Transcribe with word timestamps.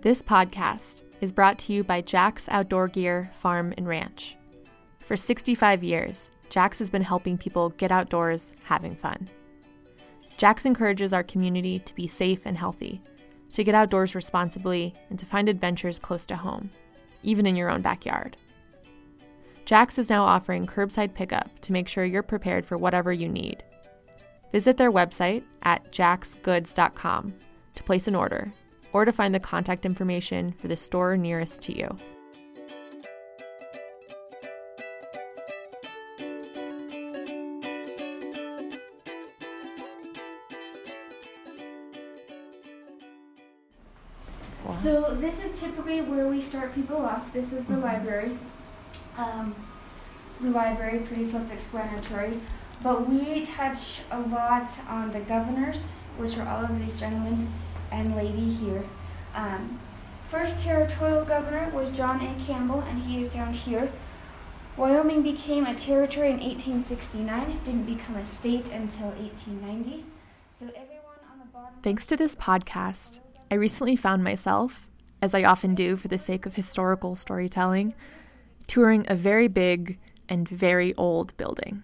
This 0.00 0.22
podcast 0.22 1.02
is 1.20 1.32
brought 1.32 1.58
to 1.58 1.72
you 1.72 1.82
by 1.82 2.02
Jack's 2.02 2.48
Outdoor 2.50 2.86
Gear 2.86 3.32
Farm 3.40 3.74
and 3.76 3.88
Ranch. 3.88 4.36
For 5.00 5.16
65 5.16 5.82
years, 5.82 6.30
Jack's 6.50 6.78
has 6.78 6.88
been 6.88 7.02
helping 7.02 7.36
people 7.36 7.70
get 7.70 7.90
outdoors 7.90 8.54
having 8.62 8.94
fun. 8.94 9.28
Jack's 10.36 10.64
encourages 10.66 11.12
our 11.12 11.24
community 11.24 11.80
to 11.80 11.94
be 11.96 12.06
safe 12.06 12.38
and 12.44 12.56
healthy, 12.56 13.02
to 13.52 13.64
get 13.64 13.74
outdoors 13.74 14.14
responsibly, 14.14 14.94
and 15.10 15.18
to 15.18 15.26
find 15.26 15.48
adventures 15.48 15.98
close 15.98 16.26
to 16.26 16.36
home, 16.36 16.70
even 17.24 17.44
in 17.44 17.56
your 17.56 17.68
own 17.68 17.82
backyard. 17.82 18.36
Jack's 19.64 19.98
is 19.98 20.08
now 20.08 20.22
offering 20.22 20.64
curbside 20.64 21.12
pickup 21.12 21.58
to 21.62 21.72
make 21.72 21.88
sure 21.88 22.04
you're 22.04 22.22
prepared 22.22 22.64
for 22.64 22.78
whatever 22.78 23.12
you 23.12 23.28
need. 23.28 23.64
Visit 24.52 24.76
their 24.76 24.92
website 24.92 25.42
at 25.64 25.90
jacksgoods.com 25.90 27.34
to 27.74 27.82
place 27.82 28.06
an 28.06 28.14
order 28.14 28.52
or 28.98 29.04
to 29.04 29.12
find 29.12 29.32
the 29.32 29.38
contact 29.38 29.86
information 29.86 30.50
for 30.50 30.66
the 30.66 30.76
store 30.76 31.16
nearest 31.16 31.62
to 31.62 31.72
you. 31.72 31.88
So 44.82 45.14
this 45.14 45.44
is 45.44 45.60
typically 45.60 46.00
where 46.00 46.26
we 46.26 46.40
start 46.40 46.74
people 46.74 46.96
off. 46.96 47.32
This 47.32 47.52
is 47.52 47.64
the 47.66 47.74
Mhm. 47.74 47.82
library. 47.84 48.36
Um, 49.16 49.54
the 50.40 50.50
library, 50.50 50.98
pretty 51.06 51.22
self-explanatory, 51.22 52.40
but 52.82 53.08
we 53.08 53.44
touch 53.44 54.00
a 54.10 54.18
lot 54.18 54.68
on 54.88 55.12
the 55.12 55.20
governors, 55.20 55.92
which 56.16 56.36
are 56.36 56.48
all 56.48 56.64
of 56.64 56.80
these 56.80 56.98
gentlemen 56.98 57.46
and 57.90 58.16
lady 58.16 58.48
here. 58.48 58.84
Um, 59.34 59.78
first 60.28 60.58
territorial 60.58 61.24
governor 61.24 61.70
was 61.74 61.90
John 61.90 62.20
A. 62.20 62.34
Campbell, 62.44 62.80
and 62.80 63.02
he 63.02 63.20
is 63.20 63.28
down 63.28 63.52
here. 63.52 63.90
Wyoming 64.76 65.22
became 65.22 65.66
a 65.66 65.74
territory 65.74 66.28
in 66.30 66.38
1869. 66.38 67.50
It 67.50 67.64
didn't 67.64 67.84
become 67.84 68.16
a 68.16 68.22
state 68.22 68.68
until 68.68 69.08
1890. 69.08 70.04
So 70.56 70.66
everyone 70.66 71.18
on 71.32 71.40
the 71.40 71.46
bottom. 71.52 71.74
Thanks 71.82 72.06
to 72.06 72.16
this 72.16 72.36
podcast, 72.36 73.20
I 73.50 73.56
recently 73.56 73.96
found 73.96 74.22
myself, 74.22 74.88
as 75.20 75.34
I 75.34 75.42
often 75.42 75.74
do 75.74 75.96
for 75.96 76.06
the 76.06 76.18
sake 76.18 76.46
of 76.46 76.54
historical 76.54 77.16
storytelling, 77.16 77.92
touring 78.68 79.04
a 79.08 79.16
very 79.16 79.48
big 79.48 79.98
and 80.28 80.48
very 80.48 80.94
old 80.94 81.36
building. 81.36 81.82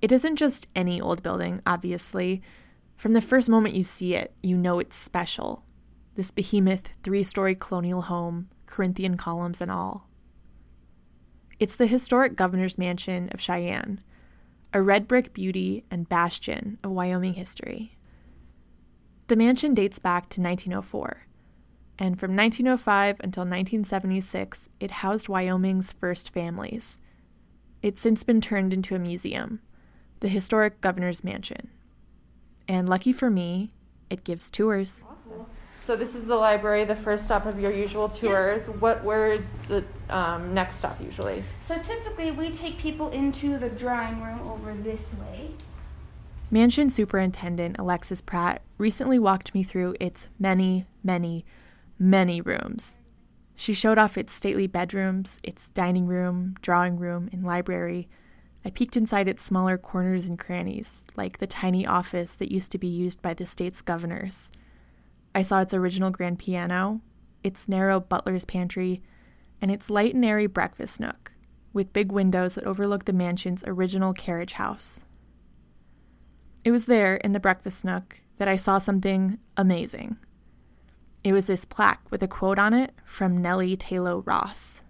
It 0.00 0.12
isn't 0.12 0.36
just 0.36 0.66
any 0.74 1.00
old 1.00 1.22
building, 1.22 1.60
obviously. 1.66 2.42
From 2.96 3.12
the 3.12 3.20
first 3.20 3.48
moment 3.48 3.74
you 3.74 3.84
see 3.84 4.14
it, 4.14 4.32
you 4.42 4.56
know 4.56 4.78
it's 4.78 4.96
special. 4.96 5.64
This 6.14 6.30
behemoth 6.30 6.90
three 7.02 7.22
story 7.22 7.54
colonial 7.54 8.02
home, 8.02 8.48
Corinthian 8.66 9.16
columns 9.16 9.60
and 9.60 9.70
all. 9.70 10.08
It's 11.58 11.76
the 11.76 11.86
historic 11.86 12.36
governor's 12.36 12.78
mansion 12.78 13.28
of 13.32 13.40
Cheyenne, 13.40 14.00
a 14.72 14.82
red 14.82 15.06
brick 15.06 15.32
beauty 15.32 15.84
and 15.90 16.08
bastion 16.08 16.78
of 16.82 16.90
Wyoming 16.90 17.34
history. 17.34 17.96
The 19.28 19.36
mansion 19.36 19.72
dates 19.72 19.98
back 19.98 20.28
to 20.30 20.40
1904, 20.40 21.26
and 21.98 22.18
from 22.18 22.34
1905 22.34 23.16
until 23.20 23.42
1976, 23.42 24.68
it 24.80 24.90
housed 24.90 25.28
Wyoming's 25.28 25.92
first 25.92 26.32
families. 26.32 26.98
It's 27.82 28.00
since 28.00 28.24
been 28.24 28.40
turned 28.40 28.72
into 28.72 28.94
a 28.94 28.98
museum, 28.98 29.60
the 30.20 30.28
historic 30.28 30.80
Governor's 30.80 31.22
Mansion. 31.22 31.70
And 32.68 32.88
lucky 32.88 33.12
for 33.12 33.30
me, 33.30 33.70
it 34.10 34.24
gives 34.24 34.50
tours. 34.50 35.02
Awesome. 35.08 35.46
So 35.80 35.96
this 35.96 36.14
is 36.14 36.26
the 36.26 36.36
library, 36.36 36.84
the 36.84 36.96
first 36.96 37.26
stop 37.26 37.44
of 37.44 37.60
your 37.60 37.70
usual 37.72 38.08
tours. 38.08 38.68
What 38.68 39.04
where 39.04 39.32
is 39.32 39.50
the 39.68 39.84
um, 40.08 40.54
next 40.54 40.76
stop 40.76 40.98
usually? 41.00 41.44
So 41.60 41.78
typically 41.78 42.30
we 42.30 42.50
take 42.50 42.78
people 42.78 43.10
into 43.10 43.58
the 43.58 43.68
drawing 43.68 44.22
room 44.22 44.40
over 44.48 44.74
this 44.74 45.14
way. 45.14 45.50
Mansion 46.50 46.88
Superintendent 46.88 47.76
Alexis 47.78 48.22
Pratt 48.22 48.62
recently 48.78 49.18
walked 49.18 49.54
me 49.54 49.62
through 49.62 49.96
its 50.00 50.28
many, 50.38 50.86
many, 51.02 51.44
many 51.98 52.40
rooms. 52.40 52.96
She 53.56 53.74
showed 53.74 53.98
off 53.98 54.16
its 54.16 54.32
stately 54.32 54.66
bedrooms, 54.66 55.38
its 55.42 55.68
dining 55.70 56.06
room, 56.06 56.56
drawing 56.62 56.96
room, 56.96 57.28
and 57.32 57.44
library. 57.44 58.08
I 58.64 58.70
peeked 58.70 58.96
inside 58.96 59.28
its 59.28 59.42
smaller 59.42 59.76
corners 59.76 60.26
and 60.28 60.38
crannies, 60.38 61.04
like 61.16 61.38
the 61.38 61.46
tiny 61.46 61.86
office 61.86 62.34
that 62.36 62.50
used 62.50 62.72
to 62.72 62.78
be 62.78 62.86
used 62.86 63.20
by 63.20 63.34
the 63.34 63.44
state's 63.44 63.82
governors. 63.82 64.50
I 65.34 65.42
saw 65.42 65.60
its 65.60 65.74
original 65.74 66.10
grand 66.10 66.38
piano, 66.38 67.00
its 67.42 67.68
narrow 67.68 68.00
butler's 68.00 68.46
pantry, 68.46 69.02
and 69.60 69.70
its 69.70 69.90
light 69.90 70.14
and 70.14 70.24
airy 70.24 70.46
breakfast 70.46 70.98
nook, 70.98 71.32
with 71.72 71.92
big 71.92 72.10
windows 72.10 72.54
that 72.54 72.64
overlooked 72.64 73.06
the 73.06 73.12
mansion's 73.12 73.64
original 73.66 74.14
carriage 74.14 74.54
house. 74.54 75.04
It 76.64 76.70
was 76.70 76.86
there, 76.86 77.16
in 77.16 77.32
the 77.32 77.40
breakfast 77.40 77.84
nook, 77.84 78.22
that 78.38 78.48
I 78.48 78.56
saw 78.56 78.78
something 78.78 79.38
amazing. 79.56 80.16
It 81.22 81.34
was 81.34 81.46
this 81.46 81.66
plaque 81.66 82.10
with 82.10 82.22
a 82.22 82.28
quote 82.28 82.58
on 82.58 82.72
it 82.72 82.94
from 83.04 83.42
Nellie 83.42 83.76
Tayloe 83.76 84.26
Ross. 84.26 84.80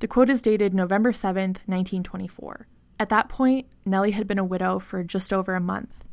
The 0.00 0.08
quote 0.08 0.30
is 0.30 0.42
dated 0.42 0.74
November 0.74 1.12
7th, 1.12 1.58
1924. 1.66 2.68
At 3.00 3.08
that 3.08 3.28
point, 3.28 3.66
Nellie 3.84 4.12
had 4.12 4.28
been 4.28 4.38
a 4.38 4.44
widow 4.44 4.78
for 4.78 5.02
just 5.02 5.32
over 5.32 5.56
a 5.56 5.60
month. 5.60 6.04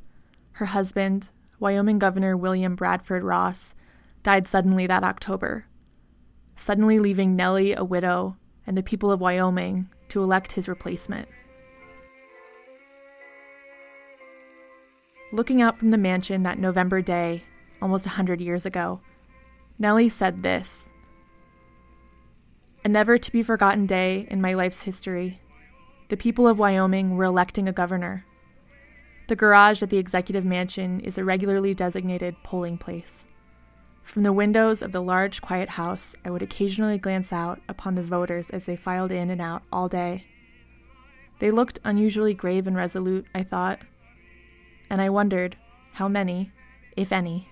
Her 0.53 0.67
husband, 0.67 1.29
Wyoming 1.59 1.99
Governor 1.99 2.35
William 2.35 2.75
Bradford 2.75 3.23
Ross, 3.23 3.75
died 4.23 4.47
suddenly 4.47 4.87
that 4.87 5.03
October, 5.03 5.67
suddenly 6.55 6.97
leaving 6.97 7.35
Nellie 7.35 7.73
a 7.73 7.83
widow 7.83 8.37
and 8.65 8.75
the 8.75 8.83
people 8.83 9.11
of 9.11 9.21
Wyoming 9.21 9.87
to 10.09 10.23
elect 10.23 10.53
his 10.53 10.67
replacement. 10.67 11.27
Looking 15.31 15.61
out 15.61 15.77
from 15.77 15.91
the 15.91 15.97
mansion 15.97 16.41
that 16.43 16.57
November 16.57 17.01
day, 17.03 17.43
almost 17.81 18.07
a 18.07 18.09
hundred 18.09 18.41
years 18.41 18.65
ago, 18.65 19.01
Nellie 19.77 20.09
said 20.09 20.41
this 20.41 20.89
A 22.85 22.87
never 22.87 23.17
to 23.17 23.31
be 23.31 23.41
forgotten 23.41 23.87
day 23.87 24.27
in 24.29 24.41
my 24.41 24.53
life's 24.53 24.83
history. 24.83 25.41
The 26.09 26.17
people 26.17 26.47
of 26.47 26.59
Wyoming 26.59 27.17
were 27.17 27.23
electing 27.23 27.67
a 27.67 27.73
governor. 27.73 28.27
The 29.27 29.35
garage 29.35 29.81
at 29.81 29.89
the 29.89 29.97
executive 29.97 30.45
mansion 30.45 30.99
is 30.99 31.17
a 31.17 31.25
regularly 31.25 31.73
designated 31.73 32.35
polling 32.43 32.77
place. 32.77 33.25
From 34.03 34.21
the 34.21 34.31
windows 34.31 34.83
of 34.83 34.91
the 34.91 35.01
large, 35.01 35.41
quiet 35.41 35.69
house, 35.69 36.13
I 36.23 36.29
would 36.29 36.43
occasionally 36.43 36.99
glance 36.99 37.33
out 37.33 37.59
upon 37.67 37.95
the 37.95 38.03
voters 38.03 38.51
as 38.51 38.65
they 38.65 38.75
filed 38.75 39.11
in 39.11 39.31
and 39.31 39.41
out 39.41 39.63
all 39.71 39.89
day. 39.89 40.27
They 41.39 41.49
looked 41.49 41.79
unusually 41.83 42.35
grave 42.35 42.67
and 42.67 42.75
resolute, 42.75 43.25
I 43.33 43.41
thought, 43.41 43.79
and 44.91 45.01
I 45.01 45.09
wondered 45.09 45.57
how 45.93 46.07
many, 46.07 46.51
if 46.95 47.11
any, 47.11 47.49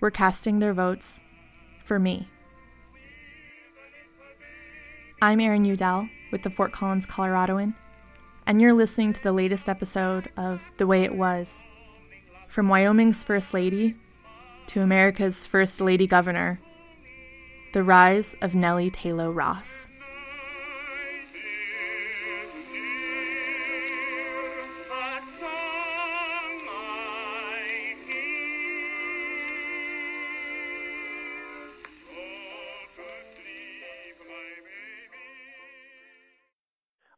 were 0.00 0.12
casting 0.12 0.60
their 0.60 0.72
votes 0.72 1.20
for 1.84 1.98
me. 1.98 2.28
I'm 5.22 5.40
Erin 5.40 5.64
Udell 5.64 6.10
with 6.30 6.42
the 6.42 6.50
Fort 6.50 6.72
Collins 6.72 7.06
Coloradoan, 7.06 7.74
and 8.46 8.60
you're 8.60 8.74
listening 8.74 9.14
to 9.14 9.22
the 9.22 9.32
latest 9.32 9.66
episode 9.66 10.30
of 10.36 10.60
The 10.76 10.86
Way 10.86 11.04
It 11.04 11.14
Was. 11.14 11.64
From 12.48 12.68
Wyoming's 12.68 13.24
First 13.24 13.54
Lady 13.54 13.96
to 14.66 14.82
America's 14.82 15.46
First 15.46 15.80
Lady 15.80 16.06
Governor, 16.06 16.60
The 17.72 17.82
Rise 17.82 18.36
of 18.42 18.54
Nellie 18.54 18.90
Tayloe 18.90 19.34
Ross. 19.34 19.88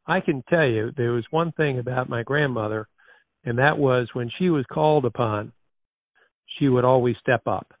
I 0.09 0.21
can 0.21 0.43
tell 0.49 0.65
you 0.65 0.91
there 0.97 1.11
was 1.11 1.25
one 1.29 1.51
thing 1.51 1.77
about 1.77 2.09
my 2.09 2.23
grandmother, 2.23 2.87
and 3.45 3.59
that 3.59 3.77
was 3.77 4.07
when 4.13 4.31
she 4.39 4.49
was 4.49 4.65
called 4.65 5.05
upon, 5.05 5.51
she 6.57 6.67
would 6.67 6.83
always 6.83 7.15
step 7.21 7.43
up. 7.45 7.75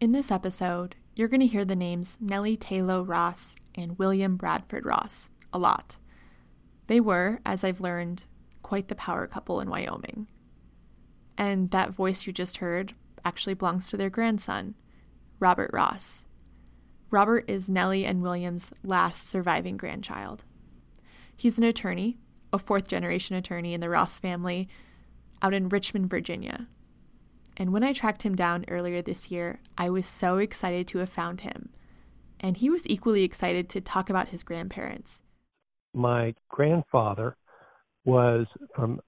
In 0.00 0.10
this 0.10 0.32
episode, 0.32 0.96
you're 1.14 1.28
going 1.28 1.38
to 1.38 1.46
hear 1.46 1.64
the 1.64 1.76
names 1.76 2.18
Nellie 2.20 2.56
Tayloe 2.56 3.06
Ross 3.06 3.54
and 3.76 3.96
William 4.00 4.36
Bradford 4.36 4.84
Ross 4.84 5.30
a 5.52 5.60
lot. 5.60 5.96
They 6.88 6.98
were, 6.98 7.38
as 7.46 7.62
I've 7.62 7.80
learned, 7.80 8.24
quite 8.62 8.88
the 8.88 8.96
power 8.96 9.28
couple 9.28 9.60
in 9.60 9.70
Wyoming. 9.70 10.26
And 11.36 11.70
that 11.70 11.94
voice 11.94 12.26
you 12.26 12.32
just 12.32 12.56
heard 12.56 12.94
actually 13.24 13.54
belongs 13.54 13.90
to 13.90 13.96
their 13.96 14.10
grandson, 14.10 14.74
Robert 15.38 15.70
Ross. 15.72 16.24
Robert 17.12 17.48
is 17.48 17.70
Nellie 17.70 18.04
and 18.04 18.22
William's 18.22 18.72
last 18.82 19.28
surviving 19.28 19.76
grandchild. 19.76 20.42
He's 21.38 21.56
an 21.56 21.62
attorney, 21.62 22.18
a 22.52 22.58
fourth 22.58 22.88
generation 22.88 23.36
attorney 23.36 23.72
in 23.72 23.80
the 23.80 23.88
Ross 23.88 24.18
family, 24.18 24.68
out 25.40 25.54
in 25.54 25.68
Richmond, 25.68 26.10
Virginia. 26.10 26.66
and 27.56 27.72
when 27.72 27.84
I 27.84 27.92
tracked 27.92 28.24
him 28.24 28.34
down 28.34 28.64
earlier 28.66 29.02
this 29.02 29.30
year, 29.30 29.60
I 29.76 29.88
was 29.88 30.04
so 30.04 30.38
excited 30.38 30.88
to 30.88 30.98
have 30.98 31.08
found 31.08 31.42
him. 31.42 31.68
And 32.40 32.56
he 32.56 32.70
was 32.70 32.84
equally 32.88 33.22
excited 33.22 33.68
to 33.70 33.80
talk 33.80 34.10
about 34.10 34.28
his 34.28 34.42
grandparents. 34.42 35.20
My 35.94 36.34
grandfather 36.48 37.36
was 38.04 38.46
from 38.74 39.00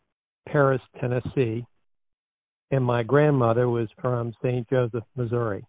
Paris, 0.49 0.81
Tennessee, 1.00 1.67
and 2.71 2.85
my 2.85 3.03
grandmother 3.03 3.69
was 3.69 3.88
from 4.00 4.32
St. 4.41 4.69
Joseph, 4.71 5.05
Missouri, 5.17 5.67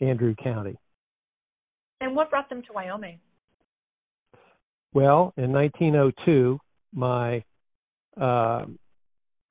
Andrew 0.00 0.34
County. 0.42 0.76
And 2.00 2.16
what 2.16 2.30
brought 2.30 2.48
them 2.48 2.62
to 2.62 2.72
Wyoming? 2.72 3.20
Well, 4.98 5.32
in 5.36 5.52
1902, 5.52 6.58
my 6.92 7.44
uh, 8.20 8.64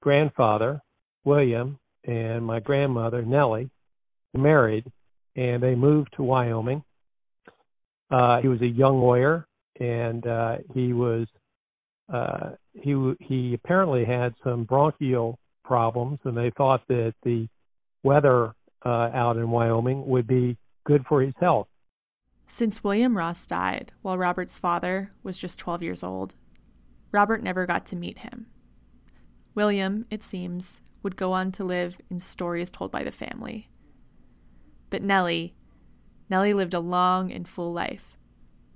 grandfather, 0.01 0.81
William, 1.23 1.79
and 2.03 2.45
my 2.45 2.59
grandmother, 2.59 3.21
Nellie, 3.21 3.69
married, 4.33 4.83
and 5.37 5.63
they 5.63 5.73
moved 5.73 6.09
to 6.17 6.23
Wyoming. 6.23 6.83
Uh, 8.11 8.41
he 8.41 8.49
was 8.49 8.61
a 8.61 8.67
young 8.67 8.99
lawyer, 8.99 9.47
and 9.79 10.27
uh, 10.27 10.57
he 10.73 10.91
was 10.91 11.27
uh, 12.11 12.49
he 12.73 13.13
he 13.21 13.53
apparently 13.53 14.03
had 14.03 14.33
some 14.43 14.65
bronchial 14.65 15.39
problems, 15.63 16.19
and 16.25 16.35
they 16.35 16.51
thought 16.57 16.81
that 16.89 17.13
the 17.23 17.47
weather 18.03 18.53
uh, 18.85 19.09
out 19.13 19.37
in 19.37 19.49
Wyoming 19.49 20.05
would 20.07 20.27
be 20.27 20.57
good 20.85 21.05
for 21.07 21.21
his 21.21 21.33
health. 21.39 21.69
Since 22.47 22.83
William 22.83 23.17
Ross 23.17 23.45
died 23.45 23.91
while 24.01 24.17
Robert's 24.17 24.57
father 24.57 25.11
was 25.21 25.37
just 25.37 25.59
12 25.59 25.83
years 25.83 26.03
old, 26.03 26.35
Robert 27.11 27.43
never 27.43 27.65
got 27.65 27.85
to 27.87 27.95
meet 27.95 28.19
him. 28.19 28.47
William, 29.53 30.05
it 30.09 30.23
seems, 30.23 30.81
would 31.03 31.15
go 31.15 31.33
on 31.33 31.51
to 31.53 31.63
live 31.63 31.97
in 32.09 32.19
stories 32.19 32.71
told 32.71 32.91
by 32.91 33.03
the 33.03 33.11
family. 33.11 33.69
But 34.89 35.03
Nellie, 35.03 35.55
Nellie 36.29 36.53
lived 36.53 36.73
a 36.73 36.79
long 36.79 37.31
and 37.31 37.47
full 37.47 37.73
life, 37.73 38.17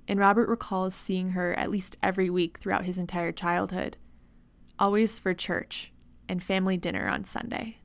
and 0.06 0.18
Robert 0.18 0.48
recalls 0.48 0.94
seeing 0.94 1.30
her 1.30 1.54
at 1.54 1.70
least 1.70 1.96
every 2.02 2.30
week 2.30 2.58
throughout 2.58 2.84
his 2.84 2.98
entire 2.98 3.32
childhood, 3.32 3.96
always 4.78 5.18
for 5.18 5.34
church 5.34 5.92
and 6.28 6.42
family 6.42 6.76
dinner 6.76 7.08
on 7.08 7.24
Sunday. 7.24 7.76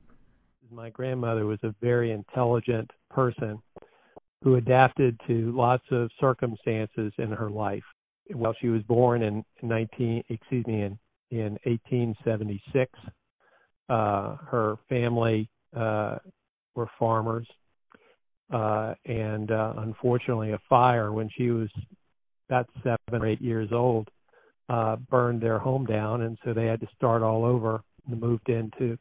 My 0.70 0.90
grandmother 0.90 1.46
was 1.46 1.60
a 1.62 1.74
very 1.80 2.12
intelligent 2.12 2.90
person 3.10 3.58
who 4.42 4.56
adapted 4.56 5.18
to 5.26 5.52
lots 5.56 5.84
of 5.90 6.10
circumstances 6.20 7.12
in 7.18 7.30
her 7.30 7.50
life. 7.50 7.82
Well, 8.34 8.54
she 8.60 8.68
was 8.68 8.82
born 8.82 9.22
in 9.22 9.44
19, 9.62 10.22
excuse 10.28 10.66
me, 10.66 10.82
in, 10.82 10.98
in 11.30 11.58
1876. 11.64 12.92
Uh, 13.88 14.36
her 14.46 14.76
family 14.88 15.48
uh, 15.76 16.18
were 16.74 16.88
farmers, 16.98 17.46
uh, 18.52 18.94
and 19.06 19.50
uh, 19.50 19.74
unfortunately, 19.78 20.52
a 20.52 20.60
fire 20.68 21.12
when 21.12 21.30
she 21.36 21.50
was 21.50 21.70
about 22.48 22.68
seven 22.82 23.22
or 23.22 23.26
eight 23.26 23.40
years 23.40 23.70
old 23.72 24.08
uh, 24.68 24.96
burned 24.96 25.40
their 25.40 25.58
home 25.58 25.86
down, 25.86 26.22
and 26.22 26.38
so 26.44 26.52
they 26.52 26.66
had 26.66 26.80
to 26.80 26.88
start 26.96 27.22
all 27.22 27.44
over. 27.44 27.82
And 28.10 28.20
moved 28.20 28.48
into 28.48 28.96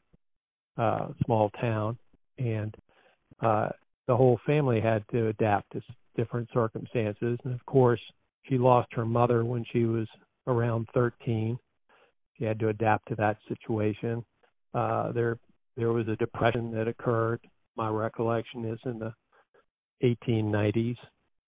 uh, 0.77 1.07
a 1.09 1.15
small 1.23 1.49
town, 1.61 1.97
and 2.37 2.75
uh, 3.41 3.69
the 4.07 4.15
whole 4.15 4.39
family 4.45 4.79
had 4.79 5.03
to 5.11 5.27
adapt 5.27 5.71
to 5.73 5.81
different 6.15 6.49
circumstances. 6.53 7.37
And 7.43 7.53
of 7.53 7.65
course, 7.65 7.99
she 8.43 8.57
lost 8.57 8.87
her 8.93 9.05
mother 9.05 9.43
when 9.45 9.65
she 9.71 9.85
was 9.85 10.07
around 10.47 10.87
13. 10.93 11.57
She 12.37 12.45
had 12.45 12.59
to 12.59 12.69
adapt 12.69 13.09
to 13.09 13.15
that 13.15 13.37
situation. 13.47 14.23
Uh, 14.73 15.11
there, 15.11 15.37
there 15.75 15.91
was 15.91 16.07
a 16.07 16.15
depression 16.15 16.71
that 16.71 16.87
occurred. 16.87 17.41
My 17.75 17.89
recollection 17.89 18.65
is 18.65 18.79
in 18.85 18.99
the 18.99 19.13
1890s. 20.03 20.97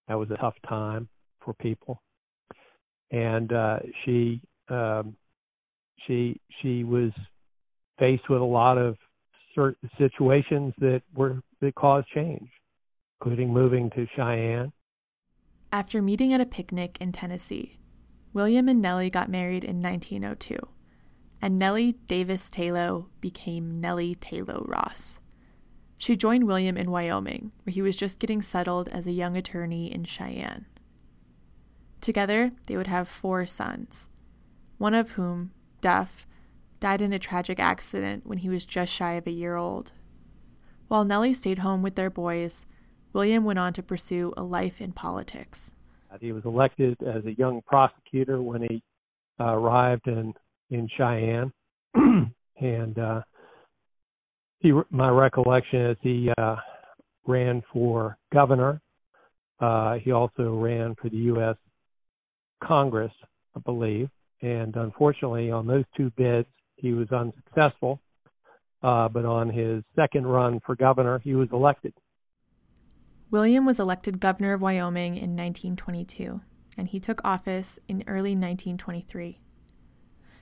That 0.08 0.14
was 0.14 0.30
a 0.30 0.36
tough 0.36 0.56
time 0.68 1.08
for 1.44 1.54
people, 1.54 2.02
and 3.12 3.52
uh, 3.52 3.78
she, 4.04 4.40
um, 4.68 5.16
she, 6.06 6.40
she 6.60 6.82
was 6.82 7.12
faced 7.98 8.28
with 8.28 8.40
a 8.40 8.44
lot 8.44 8.76
of 8.76 8.96
certain 9.54 9.88
situations 9.98 10.74
that 10.80 11.02
were 11.14 11.40
that 11.60 11.74
caused 11.74 12.08
change, 12.08 12.48
including 13.20 13.52
moving 13.52 13.90
to 13.90 14.06
Cheyenne. 14.16 14.72
After 15.72 16.02
meeting 16.02 16.32
at 16.32 16.40
a 16.40 16.46
picnic 16.46 16.98
in 17.00 17.12
Tennessee, 17.12 17.78
William 18.32 18.68
and 18.68 18.80
Nellie 18.80 19.10
got 19.10 19.28
married 19.28 19.64
in 19.64 19.82
1902, 19.82 20.58
and 21.42 21.58
Nellie 21.58 21.92
Davis 22.06 22.50
Tayloe 22.50 23.06
became 23.20 23.80
Nellie 23.80 24.14
Tayloe 24.14 24.68
Ross. 24.68 25.18
She 25.96 26.16
joined 26.16 26.46
William 26.46 26.76
in 26.76 26.90
Wyoming, 26.90 27.52
where 27.64 27.72
he 27.72 27.82
was 27.82 27.96
just 27.96 28.18
getting 28.18 28.40
settled 28.40 28.88
as 28.88 29.06
a 29.06 29.12
young 29.12 29.36
attorney 29.36 29.92
in 29.92 30.04
Cheyenne. 30.04 30.66
Together, 32.00 32.52
they 32.66 32.76
would 32.76 32.86
have 32.86 33.08
four 33.08 33.44
sons, 33.46 34.08
one 34.78 34.94
of 34.94 35.10
whom, 35.10 35.50
Duff, 35.82 36.26
died 36.80 37.02
in 37.02 37.12
a 37.12 37.18
tragic 37.18 37.60
accident 37.60 38.26
when 38.26 38.38
he 38.38 38.48
was 38.48 38.64
just 38.64 38.92
shy 38.92 39.12
of 39.12 39.26
a 39.26 39.30
year 39.30 39.56
old. 39.56 39.92
While 40.90 41.04
Nellie 41.04 41.34
stayed 41.34 41.60
home 41.60 41.82
with 41.82 41.94
their 41.94 42.10
boys, 42.10 42.66
William 43.12 43.44
went 43.44 43.60
on 43.60 43.72
to 43.74 43.82
pursue 43.82 44.34
a 44.36 44.42
life 44.42 44.80
in 44.80 44.90
politics. 44.90 45.72
He 46.20 46.32
was 46.32 46.44
elected 46.44 47.00
as 47.04 47.24
a 47.26 47.38
young 47.38 47.62
prosecutor 47.64 48.42
when 48.42 48.62
he 48.62 48.82
uh, 49.38 49.54
arrived 49.54 50.08
in 50.08 50.34
in 50.70 50.88
Cheyenne, 50.96 51.52
and 52.60 52.98
uh, 52.98 53.20
he 54.58 54.72
my 54.90 55.08
recollection 55.10 55.92
is 55.92 55.96
he 56.00 56.28
uh, 56.36 56.56
ran 57.24 57.62
for 57.72 58.18
governor. 58.32 58.80
Uh, 59.60 59.94
he 60.02 60.10
also 60.10 60.56
ran 60.56 60.96
for 61.00 61.08
the 61.08 61.18
U.S. 61.18 61.56
Congress, 62.64 63.12
I 63.56 63.60
believe, 63.60 64.08
and 64.42 64.74
unfortunately, 64.74 65.52
on 65.52 65.68
those 65.68 65.84
two 65.96 66.10
bids, 66.16 66.48
he 66.74 66.94
was 66.94 67.12
unsuccessful. 67.12 68.00
Uh, 68.82 69.08
but 69.08 69.24
on 69.24 69.50
his 69.50 69.82
second 69.94 70.26
run 70.26 70.60
for 70.64 70.74
governor, 70.74 71.18
he 71.18 71.34
was 71.34 71.48
elected. 71.52 71.92
William 73.30 73.64
was 73.64 73.78
elected 73.78 74.20
governor 74.20 74.54
of 74.54 74.60
Wyoming 74.60 75.16
in 75.16 75.36
1922, 75.36 76.40
and 76.76 76.88
he 76.88 76.98
took 76.98 77.20
office 77.24 77.78
in 77.88 78.02
early 78.06 78.30
1923. 78.30 79.38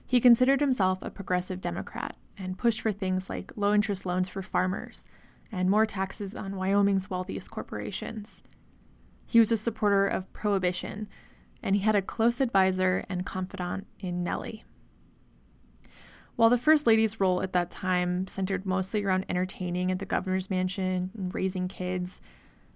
He 0.05 0.19
considered 0.19 0.59
himself 0.59 0.99
a 1.01 1.11
progressive 1.11 1.61
Democrat 1.61 2.15
and 2.37 2.57
pushed 2.57 2.81
for 2.81 2.91
things 2.91 3.29
like 3.29 3.51
low 3.55 3.73
interest 3.73 4.05
loans 4.05 4.29
for 4.29 4.41
farmers 4.41 5.05
and 5.51 5.69
more 5.69 5.85
taxes 5.85 6.35
on 6.35 6.55
Wyoming's 6.55 7.09
wealthiest 7.09 7.51
corporations. 7.51 8.41
He 9.25 9.37
was 9.37 9.51
a 9.51 9.57
supporter 9.57 10.07
of 10.07 10.31
prohibition, 10.33 11.07
and 11.61 11.75
he 11.75 11.81
had 11.83 11.95
a 11.95 12.01
close 12.01 12.41
advisor 12.41 13.05
and 13.09 13.25
confidant 13.25 13.85
in 13.99 14.23
Nellie. 14.23 14.63
While 16.39 16.49
the 16.49 16.57
First 16.57 16.87
Lady's 16.87 17.19
role 17.19 17.41
at 17.41 17.51
that 17.51 17.69
time 17.69 18.25
centered 18.25 18.65
mostly 18.65 19.03
around 19.03 19.25
entertaining 19.27 19.91
at 19.91 19.99
the 19.99 20.05
governor's 20.05 20.49
mansion 20.49 21.11
and 21.13 21.35
raising 21.35 21.67
kids, 21.67 22.21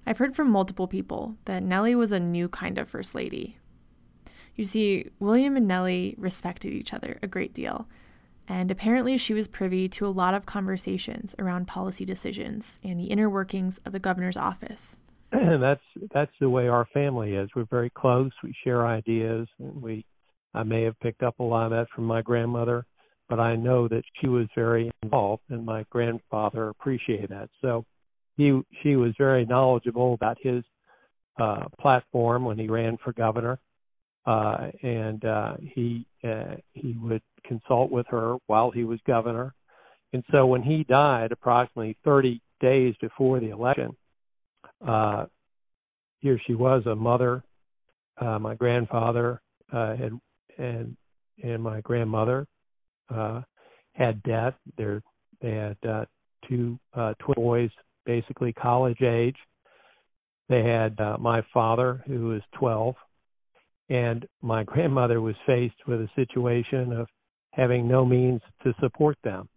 I've 0.05 0.17
heard 0.17 0.35
from 0.35 0.49
multiple 0.49 0.85
people 0.85 1.37
that 1.45 1.63
Nellie 1.63 1.95
was 1.95 2.11
a 2.11 2.19
new 2.19 2.49
kind 2.49 2.77
of 2.77 2.89
First 2.89 3.15
Lady. 3.15 3.57
You 4.57 4.65
see, 4.65 5.11
William 5.17 5.55
and 5.55 5.65
Nellie 5.65 6.13
respected 6.17 6.73
each 6.73 6.93
other 6.93 7.17
a 7.23 7.27
great 7.27 7.53
deal, 7.53 7.87
and 8.49 8.69
apparently 8.69 9.17
she 9.17 9.33
was 9.33 9.47
privy 9.47 9.87
to 9.87 10.05
a 10.05 10.09
lot 10.09 10.33
of 10.33 10.45
conversations 10.45 11.33
around 11.39 11.65
policy 11.65 12.03
decisions 12.03 12.81
and 12.83 12.99
the 12.99 13.05
inner 13.05 13.29
workings 13.29 13.79
of 13.85 13.93
the 13.93 13.97
governor's 13.99 14.35
office. 14.35 15.03
that's 15.31 15.79
that's 16.13 16.33
the 16.41 16.49
way 16.49 16.67
our 16.67 16.85
family 16.93 17.35
is. 17.35 17.49
We're 17.55 17.63
very 17.71 17.91
close. 17.91 18.31
We 18.43 18.53
share 18.65 18.85
ideas, 18.85 19.47
and 19.57 19.81
we 19.81 20.05
I 20.53 20.63
may 20.63 20.83
have 20.83 20.99
picked 20.99 21.23
up 21.23 21.39
a 21.39 21.43
lot 21.43 21.63
of 21.63 21.71
that 21.71 21.87
from 21.95 22.03
my 22.03 22.21
grandmother 22.21 22.85
but 23.33 23.41
I 23.41 23.55
know 23.55 23.87
that 23.87 24.03
she 24.21 24.27
was 24.27 24.45
very 24.53 24.91
involved, 25.01 25.41
and 25.49 25.65
my 25.65 25.87
grandfather 25.89 26.69
appreciated 26.69 27.31
that. 27.31 27.49
So 27.63 27.83
he 28.37 28.61
she 28.83 28.95
was 28.95 29.15
very 29.17 29.43
knowledgeable 29.43 30.13
about 30.13 30.37
his 30.39 30.63
uh, 31.41 31.63
platform 31.81 32.45
when 32.45 32.59
he 32.59 32.67
ran 32.67 32.95
for 33.03 33.11
governor, 33.11 33.57
uh, 34.27 34.67
and 34.83 35.25
uh, 35.25 35.55
he 35.63 36.05
uh, 36.23 36.57
he 36.73 36.95
would 37.01 37.23
consult 37.43 37.89
with 37.89 38.05
her 38.09 38.35
while 38.45 38.69
he 38.69 38.83
was 38.83 38.99
governor. 39.07 39.55
And 40.13 40.23
so 40.31 40.45
when 40.45 40.61
he 40.61 40.83
died, 40.83 41.31
approximately 41.31 41.97
30 42.05 42.39
days 42.61 42.93
before 43.01 43.39
the 43.39 43.49
election, 43.49 43.97
uh, 44.87 45.25
here 46.19 46.39
she 46.45 46.53
was, 46.53 46.85
a 46.85 46.93
mother. 46.93 47.41
Uh, 48.15 48.37
my 48.37 48.53
grandfather 48.53 49.41
uh, 49.71 49.95
had 49.95 50.11
and 50.59 50.95
and 51.41 51.63
my 51.63 51.81
grandmother 51.81 52.45
uh, 53.09 53.41
had 53.93 54.21
debt. 54.23 54.55
They're, 54.77 55.01
they 55.41 55.51
had 55.51 55.77
uh, 55.87 56.05
two 56.47 56.77
uh, 56.93 57.13
twin 57.19 57.35
boys, 57.35 57.69
basically 58.05 58.53
college 58.53 59.01
age. 59.01 59.37
They 60.49 60.63
had 60.63 60.99
uh, 60.99 61.17
my 61.19 61.41
father, 61.53 62.03
who 62.07 62.27
was 62.27 62.41
12, 62.59 62.95
and 63.89 64.25
my 64.41 64.63
grandmother 64.65 65.21
was 65.21 65.35
faced 65.45 65.87
with 65.87 66.01
a 66.01 66.09
situation 66.15 66.93
of 66.93 67.07
having 67.51 67.87
no 67.87 68.05
means 68.05 68.41
to 68.63 68.73
support 68.79 69.17
them. 69.23 69.47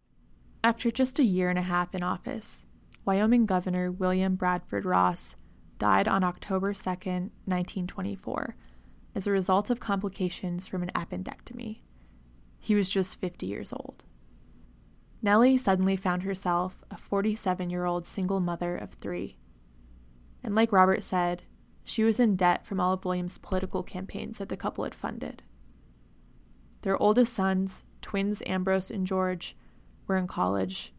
After 0.62 0.90
just 0.90 1.18
a 1.18 1.24
year 1.24 1.48
and 1.48 1.58
a 1.58 1.62
half 1.62 1.94
in 1.94 2.02
office, 2.02 2.66
Wyoming 3.04 3.46
Governor 3.46 3.90
William 3.90 4.34
Bradford 4.34 4.84
Ross 4.84 5.36
died 5.78 6.08
on 6.08 6.24
October 6.24 6.74
2, 6.74 6.80
1924, 6.90 8.56
as 9.14 9.26
a 9.26 9.30
result 9.30 9.70
of 9.70 9.80
complications 9.80 10.66
from 10.66 10.82
an 10.82 10.90
appendectomy. 10.94 11.80
He 12.66 12.74
was 12.74 12.90
just 12.90 13.20
50 13.20 13.46
years 13.46 13.72
old. 13.72 14.04
Nellie 15.22 15.56
suddenly 15.56 15.94
found 15.94 16.24
herself 16.24 16.82
a 16.90 16.98
47 16.98 17.70
year 17.70 17.84
old 17.84 18.04
single 18.04 18.40
mother 18.40 18.76
of 18.76 18.94
three. 18.94 19.36
And 20.42 20.56
like 20.56 20.72
Robert 20.72 21.04
said, 21.04 21.44
she 21.84 22.02
was 22.02 22.18
in 22.18 22.34
debt 22.34 22.66
from 22.66 22.80
all 22.80 22.92
of 22.92 23.04
William's 23.04 23.38
political 23.38 23.84
campaigns 23.84 24.38
that 24.38 24.48
the 24.48 24.56
couple 24.56 24.82
had 24.82 24.96
funded. 24.96 25.44
Their 26.82 27.00
oldest 27.00 27.34
sons, 27.34 27.84
twins 28.02 28.42
Ambrose 28.46 28.90
and 28.90 29.06
George, 29.06 29.56
were 30.08 30.16
in 30.16 30.26
college, 30.26 30.92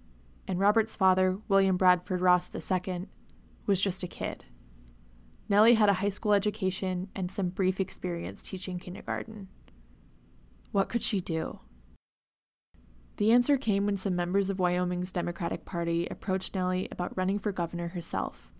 and 0.47 0.61
Robert's 0.61 0.95
father, 0.95 1.37
William 1.49 1.75
Bradford 1.75 2.21
Ross 2.21 2.49
II, 2.55 3.09
was 3.65 3.81
just 3.81 4.03
a 4.03 4.07
kid. 4.07 4.45
Nellie 5.49 5.73
had 5.73 5.89
a 5.89 5.99
high 5.99 6.11
school 6.11 6.31
education 6.31 7.09
and 7.13 7.29
some 7.29 7.49
brief 7.49 7.81
experience 7.81 8.41
teaching 8.41 8.79
kindergarten. 8.79 9.49
What 10.77 10.89
could 10.89 11.01
she 11.01 11.21
do? 11.21 11.59
The 13.15 13.31
answer 13.31 13.57
came 13.57 13.87
when 13.87 13.97
some 13.97 14.15
members 14.15 14.51
of 14.51 14.59
Wyoming's 14.59 15.11
Democratic 15.11 15.65
Party 15.65 16.07
approached 16.11 16.53
Nellie 16.53 16.87
about 16.91 17.17
running 17.17 17.39
for 17.39 17.51
governor 17.51 17.87
herself, 17.87 18.53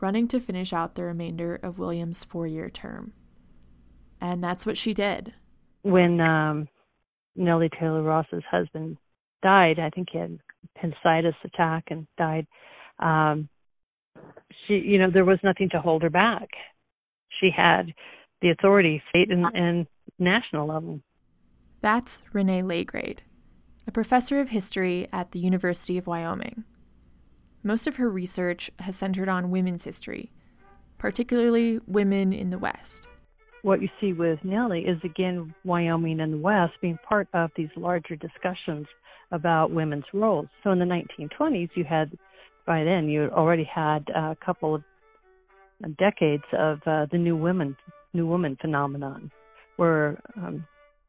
running 0.00 0.28
to 0.28 0.40
finish 0.40 0.72
out 0.72 0.94
the 0.94 1.02
remainder 1.02 1.54
of 1.56 1.78
William's 1.78 2.24
four 2.24 2.46
year 2.46 2.70
term. 2.70 3.12
And 4.18 4.42
that's 4.42 4.64
what 4.64 4.78
she 4.78 4.94
did. 4.94 5.34
When 5.82 6.22
um, 6.22 6.68
Nellie 7.36 7.68
Tayloe 7.68 8.02
Ross's 8.02 8.42
husband 8.50 8.96
died, 9.42 9.78
I 9.78 9.90
think 9.90 10.08
he 10.12 10.16
had 10.16 10.38
appendicitis 10.74 11.34
attack 11.44 11.84
and 11.90 12.06
died. 12.16 12.46
Um, 12.98 13.50
she, 14.66 14.76
you 14.76 14.98
know, 14.98 15.10
there 15.10 15.26
was 15.26 15.38
nothing 15.44 15.68
to 15.72 15.82
hold 15.82 16.00
her 16.02 16.08
back. 16.08 16.48
She 17.42 17.50
had 17.54 17.92
the 18.40 18.52
authority, 18.52 19.02
state 19.10 19.30
and, 19.30 19.44
and 19.54 19.86
national 20.18 20.66
level. 20.66 21.02
That's 21.86 22.22
Renee 22.32 22.62
Laegreid, 22.62 23.20
a 23.86 23.92
professor 23.92 24.40
of 24.40 24.48
history 24.48 25.06
at 25.12 25.30
the 25.30 25.38
University 25.38 25.96
of 25.96 26.08
Wyoming. 26.08 26.64
Most 27.62 27.86
of 27.86 27.94
her 27.94 28.10
research 28.10 28.72
has 28.80 28.96
centered 28.96 29.28
on 29.28 29.52
women's 29.52 29.84
history, 29.84 30.32
particularly 30.98 31.78
women 31.86 32.32
in 32.32 32.50
the 32.50 32.58
West. 32.58 33.06
What 33.62 33.82
you 33.82 33.88
see 34.00 34.12
with 34.12 34.40
Nellie 34.42 34.80
is 34.80 34.98
again 35.04 35.54
Wyoming 35.62 36.18
and 36.18 36.32
the 36.32 36.38
West 36.38 36.72
being 36.82 36.98
part 37.08 37.28
of 37.32 37.52
these 37.56 37.70
larger 37.76 38.16
discussions 38.16 38.88
about 39.30 39.70
women's 39.70 40.06
roles. 40.12 40.48
So 40.64 40.72
in 40.72 40.80
the 40.80 40.84
1920s, 40.84 41.70
you 41.76 41.84
had 41.84 42.18
by 42.66 42.82
then 42.82 43.08
you 43.08 43.30
already 43.32 43.62
had 43.72 44.08
a 44.08 44.36
couple 44.44 44.74
of 44.74 44.82
decades 45.98 46.42
of 46.52 46.80
uh, 46.84 47.06
the 47.12 47.18
new 47.18 47.36
women 47.36 47.76
new 48.12 48.26
woman 48.26 48.58
phenomenon, 48.60 49.30
where 49.76 50.20
um, 50.36 50.66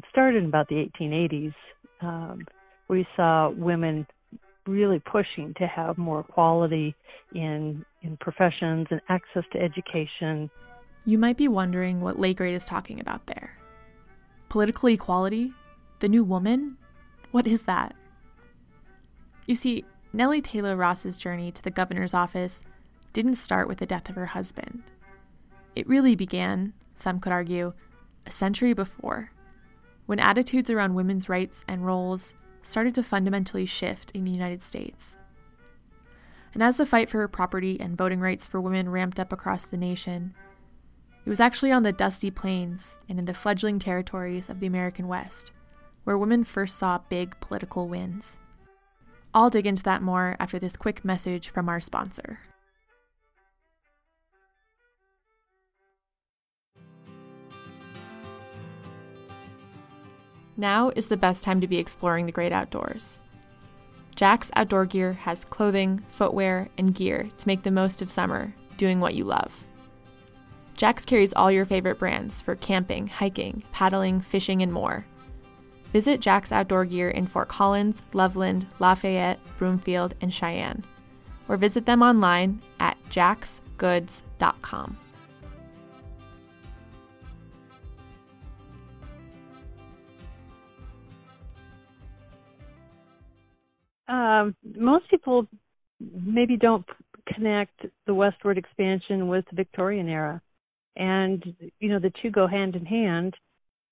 started 0.09 0.43
in 0.43 0.45
about 0.49 0.67
the 0.67 0.89
1880s. 0.99 1.53
Um, 2.01 2.45
we 2.87 3.07
saw 3.15 3.49
women 3.49 4.07
really 4.67 4.99
pushing 4.99 5.53
to 5.57 5.67
have 5.67 5.97
more 5.97 6.21
equality 6.21 6.93
in 7.33 7.85
in 8.01 8.17
professions 8.17 8.87
and 8.91 9.01
access 9.09 9.43
to 9.53 9.59
education. 9.59 10.49
You 11.05 11.17
might 11.17 11.37
be 11.37 11.47
wondering 11.47 12.01
what 12.01 12.17
Laegreid 12.17 12.53
is 12.53 12.65
talking 12.65 12.99
about 12.99 13.27
there. 13.27 13.57
Political 14.49 14.89
equality? 14.89 15.53
The 15.99 16.09
new 16.09 16.23
woman? 16.23 16.77
What 17.31 17.47
is 17.47 17.63
that? 17.63 17.95
You 19.45 19.55
see, 19.55 19.85
Nellie 20.13 20.41
Tayloe 20.41 20.77
Ross's 20.77 21.17
journey 21.17 21.51
to 21.51 21.61
the 21.61 21.71
governor's 21.71 22.13
office 22.13 22.61
didn't 23.13 23.37
start 23.37 23.67
with 23.67 23.79
the 23.79 23.85
death 23.85 24.09
of 24.09 24.15
her 24.15 24.27
husband. 24.27 24.91
It 25.75 25.87
really 25.87 26.15
began, 26.15 26.73
some 26.95 27.19
could 27.19 27.31
argue, 27.31 27.73
a 28.25 28.31
century 28.31 28.73
before, 28.73 29.31
when 30.07 30.19
attitudes 30.19 30.71
around 30.71 30.95
women's 30.95 31.29
rights 31.29 31.63
and 31.67 31.85
roles 31.85 32.33
started 32.63 32.95
to 32.95 33.03
fundamentally 33.03 33.67
shift 33.67 34.09
in 34.11 34.25
the 34.25 34.31
United 34.31 34.63
States. 34.63 35.15
And 36.55 36.63
as 36.63 36.77
the 36.77 36.85
fight 36.87 37.09
for 37.09 37.27
property 37.27 37.79
and 37.79 37.95
voting 37.95 38.19
rights 38.19 38.47
for 38.47 38.59
women 38.59 38.89
ramped 38.89 39.19
up 39.19 39.31
across 39.31 39.65
the 39.65 39.77
nation, 39.77 40.33
it 41.23 41.29
was 41.29 41.39
actually 41.39 41.71
on 41.71 41.83
the 41.83 41.91
dusty 41.91 42.31
plains 42.31 42.97
and 43.07 43.19
in 43.19 43.25
the 43.25 43.33
fledgling 43.35 43.77
territories 43.77 44.49
of 44.49 44.59
the 44.59 44.67
American 44.67 45.07
West 45.07 45.51
where 46.07 46.17
women 46.17 46.41
first 46.41 46.77
saw 46.77 46.99
big 47.09 47.37
political 47.41 47.89
wins. 47.89 48.39
I'll 49.33 49.49
dig 49.49 49.67
into 49.67 49.83
that 49.83 50.01
more 50.01 50.37
after 50.39 50.57
this 50.57 50.77
quick 50.77 51.03
message 51.03 51.49
from 51.49 51.67
our 51.67 51.81
sponsor. 51.81 52.39
Now 60.57 60.91
is 60.95 61.07
the 61.07 61.17
best 61.17 61.43
time 61.43 61.61
to 61.61 61.67
be 61.67 61.77
exploring 61.77 62.25
the 62.25 62.31
great 62.31 62.51
outdoors. 62.51 63.21
Jack's 64.15 64.49
Outdoor 64.55 64.85
Gear 64.85 65.13
has 65.13 65.45
clothing, 65.45 66.03
footwear, 66.09 66.69
and 66.77 66.95
gear 66.95 67.29
to 67.37 67.47
make 67.47 67.63
the 67.63 67.71
most 67.71 68.01
of 68.01 68.09
summer, 68.09 68.53
doing 68.75 68.99
what 68.99 69.13
you 69.13 69.23
love. 69.23 69.63
Jack's 70.75 71.05
carries 71.05 71.33
all 71.33 71.51
your 71.51 71.65
favorite 71.65 71.99
brands 71.99 72.41
for 72.41 72.55
camping, 72.55 73.07
hiking, 73.07 73.63
paddling, 73.71 74.19
fishing, 74.19 74.61
and 74.61 74.73
more 74.73 75.05
Visit 75.93 76.19
Jack's 76.19 76.51
Outdoor 76.51 76.85
Gear 76.85 77.09
in 77.09 77.27
Fort 77.27 77.47
Collins, 77.47 78.01
Loveland, 78.13 78.67
Lafayette, 78.79 79.39
Broomfield, 79.57 80.15
and 80.21 80.33
Cheyenne, 80.33 80.83
or 81.47 81.57
visit 81.57 81.85
them 81.85 82.01
online 82.03 82.61
at 82.79 82.97
jacksgoods.com. 83.09 84.97
Um, 94.07 94.55
most 94.75 95.09
people 95.09 95.47
maybe 95.99 96.57
don't 96.57 96.85
connect 97.33 97.85
the 98.05 98.13
westward 98.13 98.57
expansion 98.57 99.27
with 99.27 99.45
the 99.49 99.55
Victorian 99.55 100.07
era, 100.07 100.41
and 100.95 101.43
you 101.79 101.89
know 101.89 101.99
the 101.99 102.11
two 102.21 102.31
go 102.31 102.47
hand 102.47 102.75
in 102.75 102.85
hand 102.85 103.35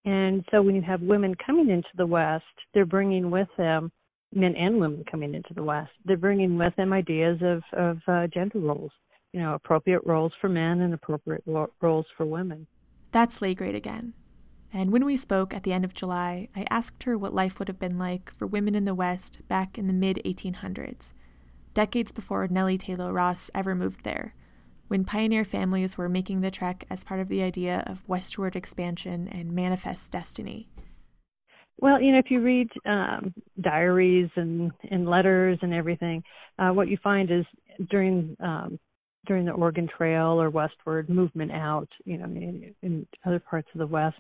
and 0.06 0.46
so 0.52 0.62
when 0.62 0.76
you 0.76 0.84
have 0.84 1.02
women 1.02 1.36
coming 1.44 1.70
into 1.70 1.90
the 1.98 2.06
West, 2.06 2.44
they're 2.74 2.86
bringing 2.86 3.32
with 3.32 3.48
them 3.58 3.92
men 4.34 4.56
and 4.56 4.80
women 4.80 5.04
coming 5.10 5.34
into 5.34 5.54
the 5.56 5.64
West. 5.64 5.92
They're 6.06 6.16
bringing 6.16 6.58
with 6.58 6.76
them 6.76 6.94
ideas 6.94 7.40
of 7.42 7.64
of 7.74 7.98
uh, 8.08 8.28
gender 8.28 8.60
roles, 8.60 8.92
you 9.34 9.40
know, 9.40 9.56
appropriate 9.56 10.02
roles 10.06 10.32
for 10.40 10.48
men 10.48 10.82
and 10.82 10.94
appropriate 10.94 11.44
ro- 11.48 11.72
roles 11.82 12.06
for 12.16 12.26
women. 12.26 12.68
That's 13.12 13.40
Laegreid 13.40 13.76
again. 13.76 14.14
And 14.75 14.91
when 14.91 15.05
we 15.05 15.15
spoke 15.15 15.53
at 15.53 15.63
the 15.63 15.72
end 15.72 15.86
of 15.86 15.94
July, 15.94 16.50
I 16.53 16.65
asked 16.70 17.03
her 17.03 17.17
what 17.17 17.34
life 17.34 17.60
would 17.60 17.70
have 17.70 17.79
been 17.79 17.98
like 17.98 18.34
for 18.36 18.46
women 18.46 18.75
in 18.75 18.84
the 18.84 18.94
West 18.94 19.39
back 19.48 19.77
in 19.77 19.88
the 19.88 19.94
mid 19.94 20.22
1800s, 20.25 21.13
decades 21.74 22.12
before 22.12 22.46
Nellie 22.50 22.77
Tayloe 22.77 23.13
Ross 23.13 23.50
ever 23.55 23.74
moved 23.74 24.03
there 24.03 24.34
when 24.89 25.05
pioneer 25.05 25.46
families 25.46 25.98
were 25.98 26.10
making 26.10 26.41
the 26.41 26.51
trek 26.51 26.86
as 26.89 27.05
part 27.05 27.22
of 27.22 27.29
the 27.29 27.41
idea 27.41 27.86
of 27.88 28.03
westward 28.05 28.53
expansion 28.53 29.29
and 29.29 29.53
manifest 29.53 30.12
destiny? 30.12 30.67
Well, 31.77 32.01
you 32.01 32.12
know, 32.12 32.20
if 32.20 32.29
you 32.29 32.41
read 32.41 32.67
um, 32.86 33.34
diaries 33.62 34.29
and, 34.36 34.74
and 34.91 35.08
letters 35.08 35.58
and 35.62 35.74
everything, 35.74 36.22
uh, 36.60 36.72
what 36.72 36.89
you 36.89 36.98
find 37.01 37.32
is 37.32 37.46
during 37.89 38.36
um, 38.41 38.77
during 39.25 39.46
the 39.46 39.53
Oregon 39.53 39.88
Trail 39.88 40.39
or 40.39 40.50
westward 40.50 41.10
movement 41.10 41.53
out, 41.53 41.88
you 42.03 42.17
know, 42.17 42.25
in, 42.25 42.75
in 42.84 43.08
other 43.25 43.39
parts 43.39 43.70
of 43.74 43.79
the 43.79 43.88
West, 43.88 44.17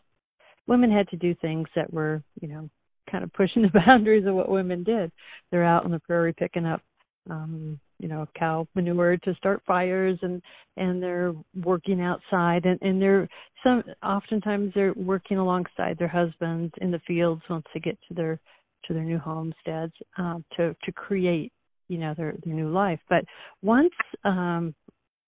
women 0.67 0.91
had 0.91 1.07
to 1.09 1.17
do 1.17 1.35
things 1.35 1.67
that 1.75 1.91
were, 1.91 2.23
you 2.41 2.47
know, 2.47 2.69
kind 3.09 3.23
of 3.23 3.33
pushing 3.33 3.61
the 3.73 3.81
boundaries 3.85 4.25
of 4.25 4.35
what 4.35 4.49
women 4.49 4.83
did. 4.83 5.11
They're 5.51 5.65
out 5.65 5.85
on 5.85 5.91
the 5.91 5.99
prairie 5.99 6.33
picking 6.33 6.65
up 6.65 6.81
um, 7.29 7.79
you 7.99 8.07
know 8.07 8.27
cow 8.37 8.67
manure 8.75 9.17
to 9.17 9.33
start 9.35 9.61
fires 9.65 10.17
and 10.21 10.41
and 10.77 11.01
they're 11.01 11.33
working 11.63 12.01
outside 12.01 12.65
and 12.65 12.79
and 12.81 13.01
they're 13.01 13.27
some 13.63 13.83
oftentimes 14.03 14.71
they're 14.75 14.93
working 14.93 15.37
alongside 15.37 15.97
their 15.97 16.07
husbands 16.07 16.73
in 16.81 16.91
the 16.91 16.99
fields 17.07 17.41
once 17.49 17.65
they 17.73 17.79
get 17.79 17.97
to 18.07 18.13
their 18.13 18.39
to 18.85 18.93
their 18.93 19.03
new 19.03 19.17
homesteads 19.17 19.93
um 20.17 20.43
to 20.55 20.75
to 20.83 20.91
create 20.91 21.51
you 21.87 21.97
know 21.97 22.13
their 22.17 22.35
their 22.43 22.53
new 22.53 22.69
life 22.69 22.99
but 23.09 23.23
once 23.61 23.93
um 24.25 24.75